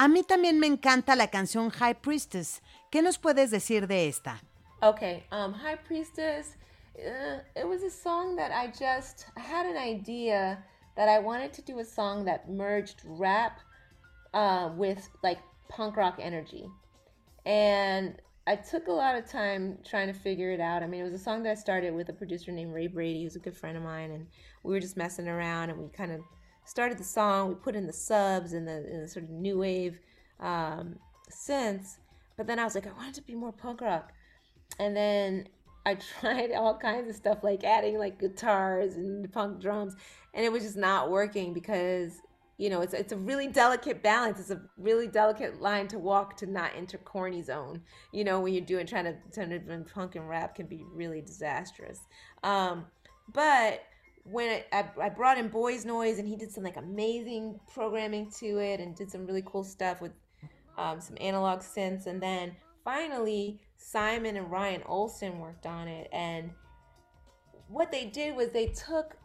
A 0.00 0.06
mí 0.06 0.22
también 0.22 0.60
me 0.60 0.68
encanta 0.68 1.16
la 1.16 1.26
canción 1.26 1.70
High 1.70 2.00
Priestess. 2.00 2.62
¿Qué 2.88 3.02
nos 3.02 3.18
puedes 3.18 3.50
decir 3.50 3.88
de 3.88 4.06
esta? 4.06 4.40
Okay, 4.80 5.24
um, 5.32 5.52
High 5.52 5.78
Priestess. 5.84 6.56
Uh, 6.96 7.40
it 7.56 7.66
was 7.66 7.82
a 7.82 7.90
song 7.90 8.36
that 8.36 8.52
I 8.52 8.68
just 8.68 9.26
I 9.36 9.40
had 9.40 9.66
an 9.66 9.76
idea 9.76 10.64
that 10.94 11.08
I 11.08 11.18
wanted 11.18 11.52
to 11.54 11.62
do 11.62 11.80
a 11.80 11.84
song 11.84 12.24
that 12.26 12.48
merged 12.48 13.02
rap 13.04 13.58
uh, 14.34 14.70
with 14.76 15.08
like 15.24 15.40
punk 15.68 15.96
rock 15.96 16.20
energy, 16.20 16.70
and 17.44 18.22
I 18.46 18.54
took 18.54 18.86
a 18.86 18.92
lot 18.92 19.16
of 19.16 19.28
time 19.28 19.78
trying 19.84 20.06
to 20.06 20.14
figure 20.14 20.52
it 20.52 20.60
out. 20.60 20.84
I 20.84 20.86
mean, 20.86 21.00
it 21.00 21.10
was 21.10 21.20
a 21.20 21.24
song 21.24 21.42
that 21.42 21.50
I 21.50 21.54
started 21.54 21.92
with 21.92 22.08
a 22.08 22.12
producer 22.12 22.52
named 22.52 22.72
Ray 22.72 22.86
Brady, 22.86 23.24
who's 23.24 23.34
a 23.34 23.40
good 23.40 23.56
friend 23.56 23.76
of 23.76 23.82
mine, 23.82 24.12
and 24.12 24.28
we 24.62 24.72
were 24.72 24.80
just 24.80 24.96
messing 24.96 25.26
around, 25.26 25.70
and 25.70 25.78
we 25.80 25.88
kind 25.88 26.12
of 26.12 26.20
started 26.68 26.98
the 26.98 27.04
song. 27.04 27.48
We 27.48 27.54
put 27.54 27.74
in 27.74 27.86
the 27.86 27.92
subs 27.92 28.52
and 28.52 28.68
the, 28.68 28.76
and 28.76 29.02
the 29.02 29.08
sort 29.08 29.24
of 29.24 29.30
new 29.30 29.58
wave 29.58 29.98
um, 30.40 30.96
synths, 31.30 31.96
but 32.36 32.46
then 32.46 32.58
I 32.58 32.64
was 32.64 32.74
like, 32.74 32.86
I 32.86 32.92
wanted 32.92 33.14
to 33.14 33.22
be 33.22 33.34
more 33.34 33.52
punk 33.52 33.80
rock 33.80 34.12
and 34.78 34.96
then 34.96 35.48
I 35.86 35.94
tried 36.20 36.52
all 36.52 36.76
kinds 36.76 37.08
of 37.08 37.16
stuff 37.16 37.38
like 37.42 37.64
adding 37.64 37.98
like 37.98 38.18
guitars 38.18 38.94
and 38.94 39.30
punk 39.32 39.60
drums 39.60 39.94
and 40.34 40.44
it 40.44 40.52
was 40.52 40.62
just 40.62 40.76
not 40.76 41.10
working 41.10 41.52
because 41.52 42.12
you 42.58 42.70
know 42.70 42.80
it's 42.80 42.94
it's 42.94 43.12
a 43.12 43.16
really 43.16 43.46
delicate 43.46 44.02
balance 44.02 44.40
it's 44.40 44.50
a 44.50 44.60
really 44.76 45.06
delicate 45.06 45.60
line 45.60 45.86
to 45.88 45.98
walk 45.98 46.36
to 46.36 46.46
not 46.46 46.72
enter 46.76 46.98
corny 46.98 47.40
zone 47.40 47.80
you 48.12 48.24
know 48.24 48.40
when 48.40 48.52
you're 48.52 48.64
doing 48.64 48.86
trying 48.86 49.04
to 49.04 49.14
turn 49.32 49.52
it 49.52 49.94
punk 49.94 50.16
and 50.16 50.28
rap 50.28 50.56
can 50.56 50.66
be 50.66 50.84
really 50.92 51.20
disastrous 51.20 52.00
um 52.42 52.84
but 53.32 53.82
when 54.30 54.62
I, 54.72 54.84
I, 55.00 55.08
brought 55.08 55.38
in 55.38 55.48
Boys 55.48 55.84
Noise 55.84 56.18
and 56.18 56.28
he 56.28 56.36
did 56.36 56.52
some 56.52 56.64
like 56.64 56.76
amazing 56.76 57.58
programming 57.72 58.30
to 58.38 58.58
it 58.58 58.80
and 58.80 58.94
did 58.94 59.10
some 59.10 59.26
really 59.26 59.42
cool 59.46 59.64
stuff 59.64 60.00
with 60.00 60.12
um, 60.76 61.00
some 61.00 61.16
analog 61.20 61.60
synths. 61.60 62.06
And 62.06 62.22
then 62.22 62.54
finally 62.84 63.60
Simon 63.76 64.36
and 64.36 64.50
Ryan 64.50 64.82
Olson 64.86 65.38
worked 65.38 65.66
on 65.66 65.88
it. 65.88 66.08
And 66.12 66.50
what 67.68 67.90
they 67.90 68.06
did 68.06 68.36
was 68.36 68.50
they 68.50 68.66
took 68.66 69.16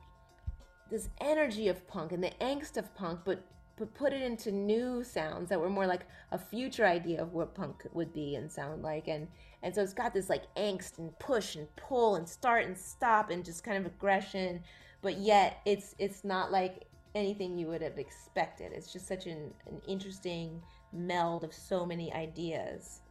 this 0.89 1.09
energy 1.21 1.67
of 1.67 1.87
punk 1.87 2.11
and 2.11 2.23
the 2.23 2.31
angst 2.39 2.77
of 2.77 2.93
punk 2.93 3.21
but 3.25 3.43
but 3.75 3.91
put 3.95 4.13
it 4.13 4.21
into 4.21 4.51
new 4.51 5.03
sounds 5.03 5.49
that 5.49 5.59
were 5.59 5.69
more 5.69 5.87
like 5.87 6.05
a 6.31 6.37
future 6.37 6.85
idea 6.85 7.19
of 7.19 7.33
what 7.33 7.55
punk 7.55 7.87
would 7.93 8.13
be 8.13 8.35
and 8.35 8.51
sound 8.51 8.83
like. 8.83 9.07
And 9.07 9.27
and 9.63 9.73
so 9.73 9.81
it's 9.81 9.93
got 9.93 10.13
this 10.13 10.29
like 10.29 10.43
angst 10.55 10.99
and 10.99 11.17
push 11.19 11.55
and 11.55 11.67
pull 11.75 12.15
and 12.15 12.27
start 12.27 12.65
and 12.65 12.77
stop 12.77 13.29
and 13.31 13.43
just 13.43 13.63
kind 13.63 13.77
of 13.77 13.85
aggression 13.85 14.61
but 15.03 15.19
yet 15.19 15.61
it's 15.65 15.93
it's 15.99 16.23
not 16.23 16.51
like 16.51 16.87
anything 17.13 17.57
you 17.59 17.67
would 17.67 17.83
have 17.83 17.99
expected. 17.99 18.71
It's 18.73 18.91
just 18.91 19.07
such 19.07 19.27
an, 19.27 19.53
an 19.67 19.79
interesting 19.87 20.59
meld 20.91 21.43
of 21.43 21.53
so 21.53 21.85
many 21.85 22.11
ideas 22.13 23.01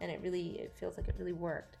and 0.00 0.10
it 0.10 0.20
really 0.22 0.58
it 0.58 0.72
feels 0.78 0.96
like 0.96 1.08
it 1.08 1.14
really 1.18 1.32
worked 1.32 1.78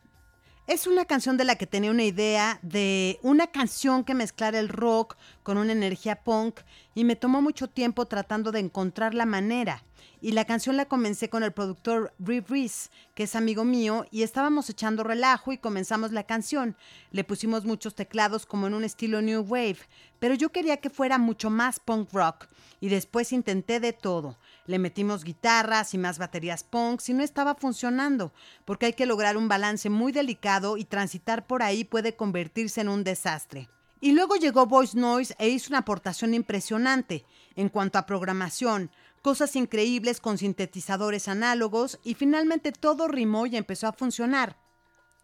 Es 0.68 0.86
una 0.86 1.06
canción 1.06 1.36
de 1.36 1.44
la 1.44 1.56
que 1.56 1.66
tenía 1.66 1.90
una 1.90 2.04
idea 2.04 2.60
de 2.62 3.18
una 3.22 3.48
canción 3.48 4.04
que 4.04 4.14
mezclara 4.14 4.60
el 4.60 4.68
rock 4.68 5.16
con 5.42 5.58
una 5.58 5.72
energía 5.72 6.22
punk 6.22 6.60
y 6.94 7.02
me 7.02 7.16
tomó 7.16 7.42
mucho 7.42 7.66
tiempo 7.66 8.06
tratando 8.06 8.52
de 8.52 8.60
encontrar 8.60 9.12
la 9.12 9.26
manera. 9.26 9.82
Y 10.20 10.32
la 10.32 10.44
canción 10.44 10.76
la 10.76 10.84
comencé 10.84 11.28
con 11.28 11.42
el 11.42 11.50
productor 11.50 12.14
Rick 12.20 12.48
Reese, 12.48 12.90
que 13.16 13.24
es 13.24 13.34
amigo 13.34 13.64
mío, 13.64 14.06
y 14.12 14.22
estábamos 14.22 14.70
echando 14.70 15.02
relajo 15.02 15.52
y 15.52 15.58
comenzamos 15.58 16.12
la 16.12 16.22
canción. 16.22 16.76
Le 17.10 17.24
pusimos 17.24 17.64
muchos 17.64 17.96
teclados 17.96 18.46
como 18.46 18.68
en 18.68 18.74
un 18.74 18.84
estilo 18.84 19.20
New 19.20 19.42
Wave, 19.42 19.78
pero 20.20 20.34
yo 20.34 20.50
quería 20.50 20.76
que 20.76 20.90
fuera 20.90 21.18
mucho 21.18 21.50
más 21.50 21.80
punk 21.80 22.12
rock 22.12 22.46
y 22.78 22.88
después 22.88 23.32
intenté 23.32 23.80
de 23.80 23.92
todo. 23.92 24.38
Le 24.66 24.78
metimos 24.78 25.24
guitarras 25.24 25.92
y 25.94 25.98
más 25.98 26.18
baterías 26.18 26.62
punk 26.62 27.00
y 27.08 27.14
no 27.14 27.22
estaba 27.22 27.54
funcionando, 27.54 28.32
porque 28.64 28.86
hay 28.86 28.92
que 28.92 29.06
lograr 29.06 29.36
un 29.36 29.48
balance 29.48 29.90
muy 29.90 30.12
delicado 30.12 30.76
y 30.76 30.84
transitar 30.84 31.46
por 31.46 31.62
ahí 31.62 31.84
puede 31.84 32.14
convertirse 32.14 32.80
en 32.80 32.88
un 32.88 33.02
desastre. 33.02 33.68
Y 34.00 34.12
luego 34.12 34.36
llegó 34.36 34.66
Voice 34.66 34.98
Noise 34.98 35.34
e 35.38 35.48
hizo 35.48 35.70
una 35.70 35.78
aportación 35.78 36.34
impresionante 36.34 37.24
en 37.54 37.68
cuanto 37.68 37.98
a 37.98 38.06
programación, 38.06 38.90
cosas 39.22 39.54
increíbles 39.56 40.20
con 40.20 40.38
sintetizadores 40.38 41.28
análogos 41.28 41.98
y 42.02 42.14
finalmente 42.14 42.72
todo 42.72 43.08
rimó 43.08 43.46
y 43.46 43.56
empezó 43.56 43.86
a 43.86 43.92
funcionar. 43.92 44.56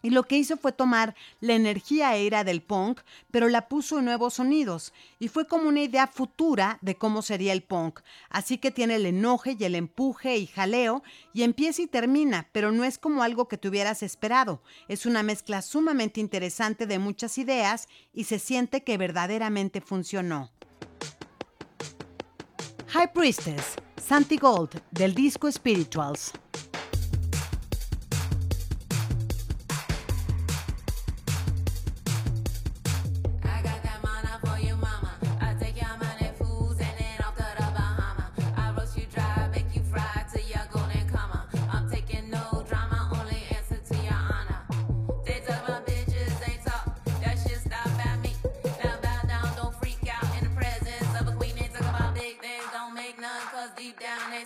Y 0.01 0.11
lo 0.11 0.23
que 0.23 0.37
hizo 0.37 0.57
fue 0.57 0.71
tomar 0.71 1.15
la 1.41 1.53
energía 1.53 2.15
era 2.15 2.43
del 2.43 2.61
punk, 2.61 3.01
pero 3.31 3.49
la 3.49 3.67
puso 3.67 3.99
en 3.99 4.05
nuevos 4.05 4.35
sonidos. 4.35 4.93
Y 5.19 5.27
fue 5.27 5.47
como 5.47 5.67
una 5.67 5.81
idea 5.81 6.07
futura 6.07 6.77
de 6.81 6.95
cómo 6.95 7.21
sería 7.21 7.53
el 7.53 7.63
punk. 7.63 7.99
Así 8.29 8.57
que 8.57 8.71
tiene 8.71 8.95
el 8.95 9.05
enoje 9.05 9.57
y 9.59 9.63
el 9.63 9.75
empuje 9.75 10.37
y 10.37 10.47
jaleo, 10.47 11.03
y 11.33 11.43
empieza 11.43 11.81
y 11.81 11.87
termina, 11.87 12.47
pero 12.51 12.71
no 12.71 12.83
es 12.83 12.97
como 12.97 13.23
algo 13.23 13.47
que 13.47 13.57
te 13.57 13.67
hubieras 13.67 14.03
esperado. 14.03 14.61
Es 14.87 15.05
una 15.05 15.23
mezcla 15.23 15.61
sumamente 15.61 16.19
interesante 16.21 16.85
de 16.85 16.99
muchas 16.99 17.37
ideas 17.37 17.87
y 18.13 18.23
se 18.23 18.39
siente 18.39 18.83
que 18.83 18.97
verdaderamente 18.97 19.81
funcionó. 19.81 20.51
High 22.87 23.13
Priestess, 23.13 23.75
Santi 24.01 24.37
Gold, 24.37 24.81
del 24.91 25.13
disco 25.13 25.51
Spirituals. 25.51 26.33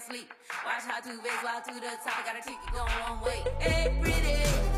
Sleep. 0.08 0.34
Watch 0.66 0.84
how 0.84 1.00
two 1.00 1.22
big 1.22 1.32
fly 1.32 1.62
to 1.66 1.74
the 1.74 1.88
top, 2.04 2.26
got 2.26 2.36
a 2.36 2.42
ticket 2.42 2.60
going 2.74 2.92
one 3.08 3.22
way. 3.22 3.44
Hey, 3.60 3.94
pretty. 4.02 4.73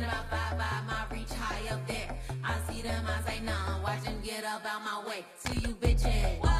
I 0.00 0.02
stand 0.02 0.12
about 0.12 0.30
five 0.30 0.58
by 0.58 0.82
my 0.86 1.16
reach 1.16 1.32
high 1.32 1.74
up 1.74 1.86
there. 1.86 2.16
I 2.42 2.56
see 2.68 2.82
them, 2.82 3.04
I 3.06 3.30
say 3.30 3.40
none. 3.40 3.82
Watch 3.82 4.02
them 4.04 4.20
get 4.22 4.44
up 4.44 4.64
out 4.64 4.82
my 4.82 5.08
way. 5.08 5.24
See 5.36 5.60
you 5.60 5.74
bitches. 5.74 6.59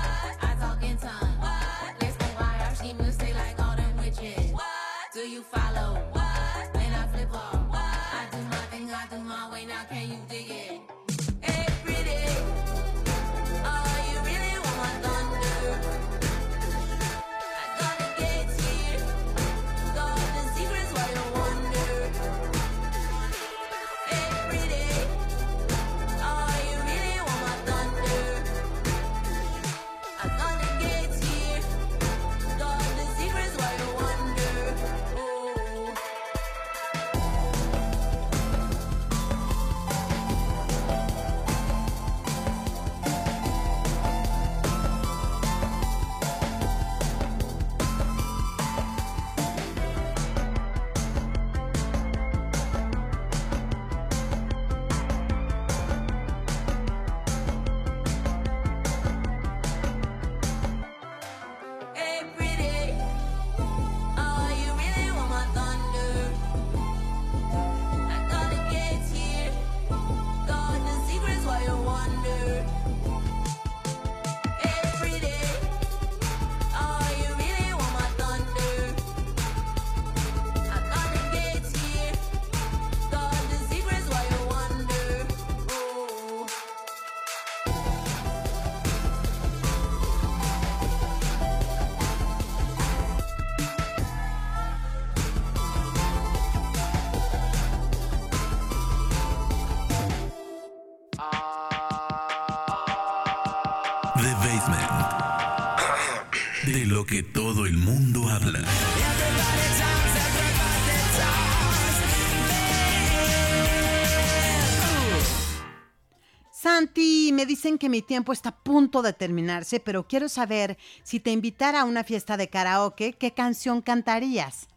Que 117.80 117.88
mi 117.88 118.02
tiempo 118.02 118.32
está 118.32 118.50
a 118.50 118.56
punto 118.62 119.02
de 119.02 119.12
terminarse, 119.12 119.80
pero 119.80 120.06
quiero 120.06 120.28
saber 120.28 120.78
si 121.02 121.18
te 121.18 121.32
invitara 121.32 121.80
a 121.80 121.84
una 121.84 122.04
fiesta 122.04 122.36
de 122.36 122.48
karaoke, 122.48 123.14
¿qué 123.14 123.32
canción 123.32 123.82
cantarías? 123.82 124.68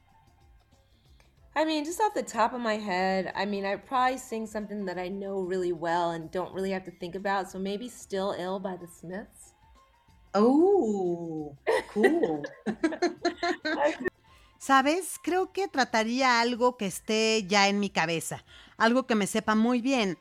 I 1.56 1.66
mean, 1.66 1.86
just 1.86 2.00
off 2.00 2.16
the 2.16 2.24
top 2.24 2.54
of 2.54 2.62
my 2.62 2.80
head, 2.80 3.32
I 3.36 3.46
mean, 3.46 3.64
I'd 3.64 3.86
probably 3.86 4.18
sing 4.18 4.48
something 4.48 4.86
that 4.86 4.98
I 4.98 5.10
know 5.10 5.46
really 5.48 5.72
well 5.72 6.12
and 6.12 6.32
don't 6.32 6.52
really 6.52 6.72
have 6.72 6.84
to 6.86 6.92
think 6.92 7.14
about. 7.14 7.52
So 7.52 7.60
maybe 7.60 7.90
Still 7.90 8.34
Ill 8.36 8.60
by 8.60 8.76
the 8.76 8.88
Smiths. 8.88 9.54
Oh, 10.34 11.56
cool. 11.94 12.44
¿Sabes? 14.58 15.20
Creo 15.22 15.52
que 15.52 15.68
trataría 15.68 16.40
algo 16.40 16.76
que 16.76 16.88
esté 16.88 17.46
ya 17.46 17.68
en 17.68 17.80
mi 17.80 17.92
cabeza, 17.92 18.44
algo 18.78 19.06
que 19.06 19.14
me 19.14 19.28
sepa 19.28 19.54
muy 19.54 19.82
bien, 19.82 20.18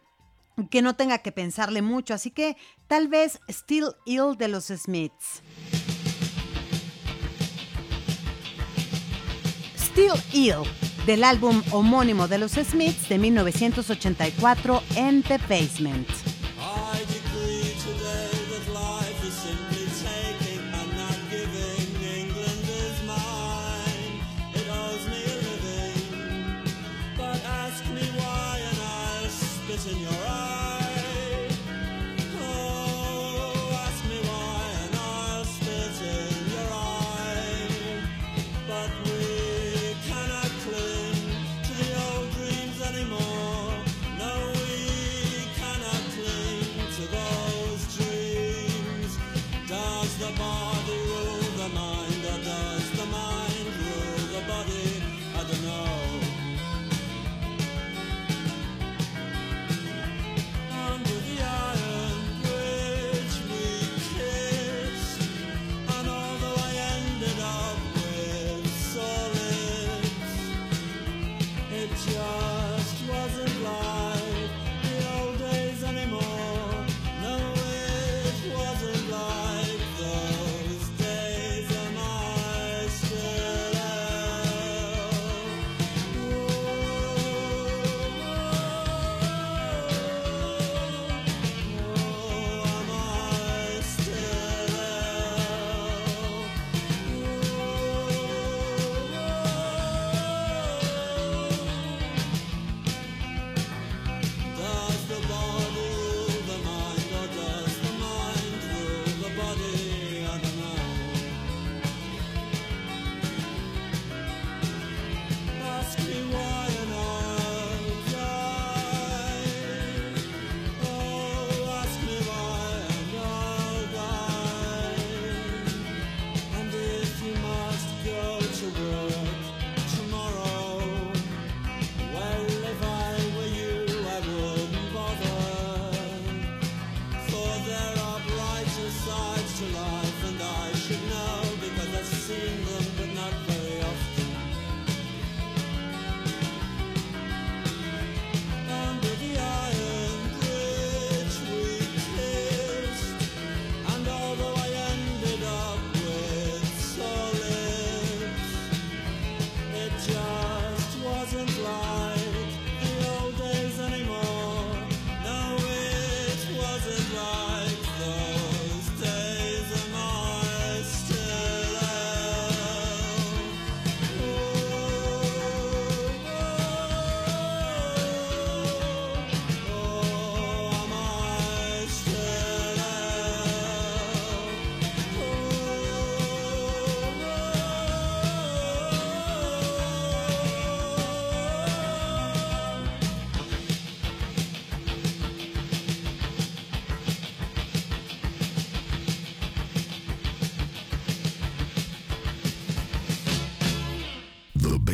que 0.71 0.83
no 0.83 0.95
tenga 0.95 1.19
que 1.19 1.33
pensarle 1.33 1.83
mucho, 1.83 2.15
así 2.15 2.31
que 2.31 2.57
tal 2.87 3.09
vez 3.09 3.41
Still 3.49 3.89
Ill 4.07 4.37
de 4.39 4.49
los 4.49 4.67
Smiths. 4.67 5.43
Still 9.77 10.13
Ill, 10.33 10.63
del 11.07 11.25
álbum 11.25 11.63
homónimo 11.71 12.29
de 12.29 12.39
los 12.39 12.53
Smiths 12.53 13.09
de 13.09 13.19
1984 13.19 14.83
en 14.97 15.23
The 15.23 15.39
Basement. 15.39 16.22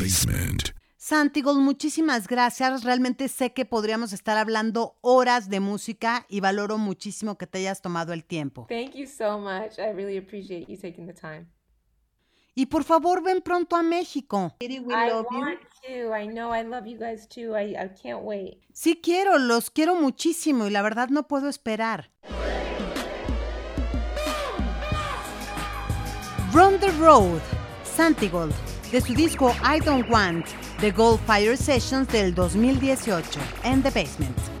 Basement. 0.09 0.71
Santi 0.97 1.41
Gold, 1.41 1.59
muchísimas 1.61 2.27
gracias. 2.27 2.83
Realmente 2.83 3.27
sé 3.27 3.53
que 3.53 3.63
podríamos 3.63 4.11
estar 4.11 4.37
hablando 4.37 4.97
horas 5.01 5.49
de 5.49 5.59
música 5.59 6.25
y 6.29 6.39
valoro 6.39 6.77
muchísimo 6.79 7.37
que 7.37 7.45
te 7.45 7.59
hayas 7.59 7.81
tomado 7.81 8.11
el 8.13 8.23
tiempo. 8.25 8.65
Thank 8.67 8.95
you 8.95 9.05
so 9.05 9.37
much. 9.37 9.77
I 9.77 9.93
really 9.93 10.17
appreciate 10.17 10.65
you 10.67 10.77
taking 10.77 11.05
the 11.05 11.13
time. 11.13 11.45
Y 12.55 12.65
por 12.65 12.83
favor, 12.83 13.21
ven 13.21 13.41
pronto 13.41 13.75
a 13.75 13.83
México. 13.83 14.55
Katie, 14.59 14.79
we 14.79 14.93
I 14.95 15.09
love 15.11 15.27
you. 15.31 15.37
want 15.37 15.59
to. 15.87 16.13
I 16.13 16.25
know 16.27 16.51
I 16.53 16.63
love 16.63 16.87
you 16.87 16.97
guys 16.97 17.27
too. 17.27 17.55
I, 17.55 17.75
I 17.75 17.89
can't 17.89 18.23
wait. 18.23 18.57
Sí 18.73 18.99
quiero, 19.01 19.37
los 19.37 19.69
quiero 19.69 19.93
muchísimo 19.95 20.65
y 20.65 20.71
la 20.71 20.81
verdad 20.81 21.09
no 21.09 21.27
puedo 21.27 21.47
esperar. 21.49 22.09
Run 26.51 26.79
the 26.79 26.89
Road, 26.99 27.41
Santigold, 27.83 28.53
de 28.91 29.01
su 29.01 29.13
disco 29.13 29.53
I 29.63 29.79
Don't 29.79 30.09
Want, 30.09 30.45
The 30.79 30.91
Gold 30.91 31.19
Fire 31.25 31.55
Sessions 31.55 32.07
del 32.07 32.33
2018, 32.33 33.39
en 33.63 33.81
The 33.83 33.89
Basement. 33.89 34.58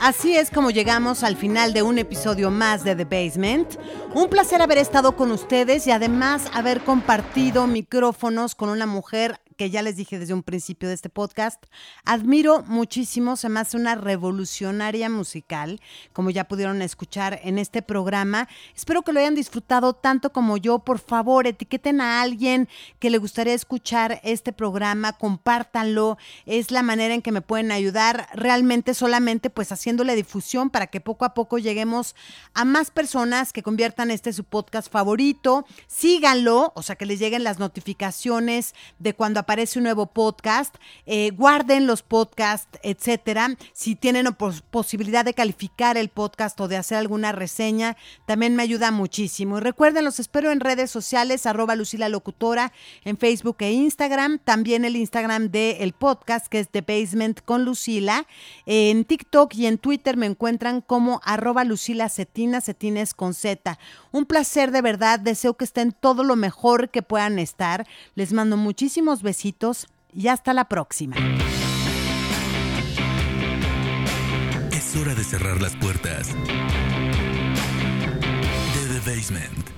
Así 0.00 0.36
es 0.36 0.50
como 0.50 0.70
llegamos 0.70 1.24
al 1.24 1.36
final 1.36 1.72
de 1.72 1.82
un 1.82 1.98
episodio 1.98 2.52
más 2.52 2.84
de 2.84 2.94
The 2.94 3.04
Basement. 3.04 3.68
Un 4.14 4.28
placer 4.28 4.62
haber 4.62 4.78
estado 4.78 5.16
con 5.16 5.32
ustedes 5.32 5.88
y 5.88 5.90
además 5.90 6.48
haber 6.54 6.82
compartido 6.82 7.66
micrófonos 7.66 8.54
con 8.54 8.68
una 8.68 8.86
mujer 8.86 9.40
que 9.58 9.70
ya 9.70 9.82
les 9.82 9.96
dije 9.96 10.20
desde 10.20 10.34
un 10.34 10.44
principio 10.44 10.88
de 10.88 10.94
este 10.94 11.08
podcast, 11.08 11.64
admiro 12.04 12.62
muchísimo, 12.62 13.36
se 13.36 13.48
me 13.48 13.58
hace 13.58 13.76
una 13.76 13.96
revolucionaria 13.96 15.10
musical, 15.10 15.80
como 16.12 16.30
ya 16.30 16.46
pudieron 16.46 16.80
escuchar 16.80 17.40
en 17.42 17.58
este 17.58 17.82
programa. 17.82 18.48
Espero 18.76 19.02
que 19.02 19.12
lo 19.12 19.18
hayan 19.18 19.34
disfrutado 19.34 19.94
tanto 19.94 20.32
como 20.32 20.56
yo. 20.58 20.78
Por 20.78 21.00
favor, 21.00 21.48
etiqueten 21.48 22.00
a 22.00 22.22
alguien 22.22 22.68
que 23.00 23.10
le 23.10 23.18
gustaría 23.18 23.52
escuchar 23.52 24.20
este 24.22 24.52
programa, 24.52 25.14
compártanlo. 25.14 26.18
Es 26.46 26.70
la 26.70 26.84
manera 26.84 27.12
en 27.12 27.22
que 27.22 27.32
me 27.32 27.42
pueden 27.42 27.72
ayudar 27.72 28.28
realmente 28.34 28.94
solamente 28.94 29.50
pues 29.50 29.72
haciéndole 29.72 30.14
difusión 30.14 30.70
para 30.70 30.86
que 30.86 31.00
poco 31.00 31.24
a 31.24 31.34
poco 31.34 31.58
lleguemos 31.58 32.14
a 32.54 32.64
más 32.64 32.92
personas 32.92 33.52
que 33.52 33.64
conviertan 33.64 34.12
este 34.12 34.32
su 34.32 34.44
podcast 34.44 34.88
favorito. 34.88 35.66
Síganlo, 35.88 36.72
o 36.76 36.82
sea, 36.82 36.94
que 36.94 37.06
les 37.06 37.18
lleguen 37.18 37.42
las 37.42 37.58
notificaciones 37.58 38.74
de 39.00 39.14
cuando 39.14 39.40
aparece 39.48 39.78
un 39.78 39.84
nuevo 39.84 40.04
podcast, 40.04 40.74
eh, 41.06 41.30
guarden 41.30 41.86
los 41.86 42.02
podcasts, 42.02 42.78
etcétera. 42.82 43.56
Si 43.72 43.96
tienen 43.96 44.26
pos- 44.34 44.60
posibilidad 44.60 45.24
de 45.24 45.32
calificar 45.32 45.96
el 45.96 46.10
podcast 46.10 46.60
o 46.60 46.68
de 46.68 46.76
hacer 46.76 46.98
alguna 46.98 47.32
reseña, 47.32 47.96
también 48.26 48.54
me 48.56 48.62
ayuda 48.62 48.90
muchísimo. 48.90 49.56
Y 49.56 49.60
recuerden, 49.62 50.04
los 50.04 50.20
espero 50.20 50.52
en 50.52 50.60
redes 50.60 50.90
sociales, 50.90 51.46
arroba 51.46 51.76
Lucila 51.76 52.10
Locutora, 52.10 52.74
en 53.06 53.16
Facebook 53.16 53.56
e 53.60 53.72
Instagram. 53.72 54.38
También 54.38 54.84
el 54.84 54.96
Instagram 54.96 55.48
del 55.48 55.94
podcast, 55.94 56.46
que 56.48 56.60
es 56.60 56.68
The 56.68 56.82
Basement 56.82 57.40
con 57.42 57.64
Lucila. 57.64 58.26
En 58.66 59.06
TikTok 59.06 59.54
y 59.54 59.64
en 59.64 59.78
Twitter 59.78 60.18
me 60.18 60.26
encuentran 60.26 60.82
como 60.82 61.22
arroba 61.24 61.64
Lucila 61.64 62.10
Cetina, 62.10 62.60
Cetines 62.60 63.14
con 63.14 63.32
Z. 63.32 63.78
Un 64.12 64.26
placer 64.26 64.72
de 64.72 64.82
verdad, 64.82 65.18
deseo 65.20 65.54
que 65.54 65.64
estén 65.64 65.92
todo 65.92 66.22
lo 66.22 66.36
mejor 66.36 66.90
que 66.90 67.00
puedan 67.00 67.38
estar. 67.38 67.86
Les 68.14 68.34
mando 68.34 68.58
muchísimos 68.58 69.22
y 70.12 70.28
hasta 70.28 70.52
la 70.52 70.68
próxima. 70.68 71.16
Es 74.72 74.96
hora 74.96 75.14
de 75.14 75.22
cerrar 75.22 75.60
las 75.62 75.76
puertas 75.76 76.34
de 76.34 76.42
The 79.00 79.10
Basement. 79.10 79.77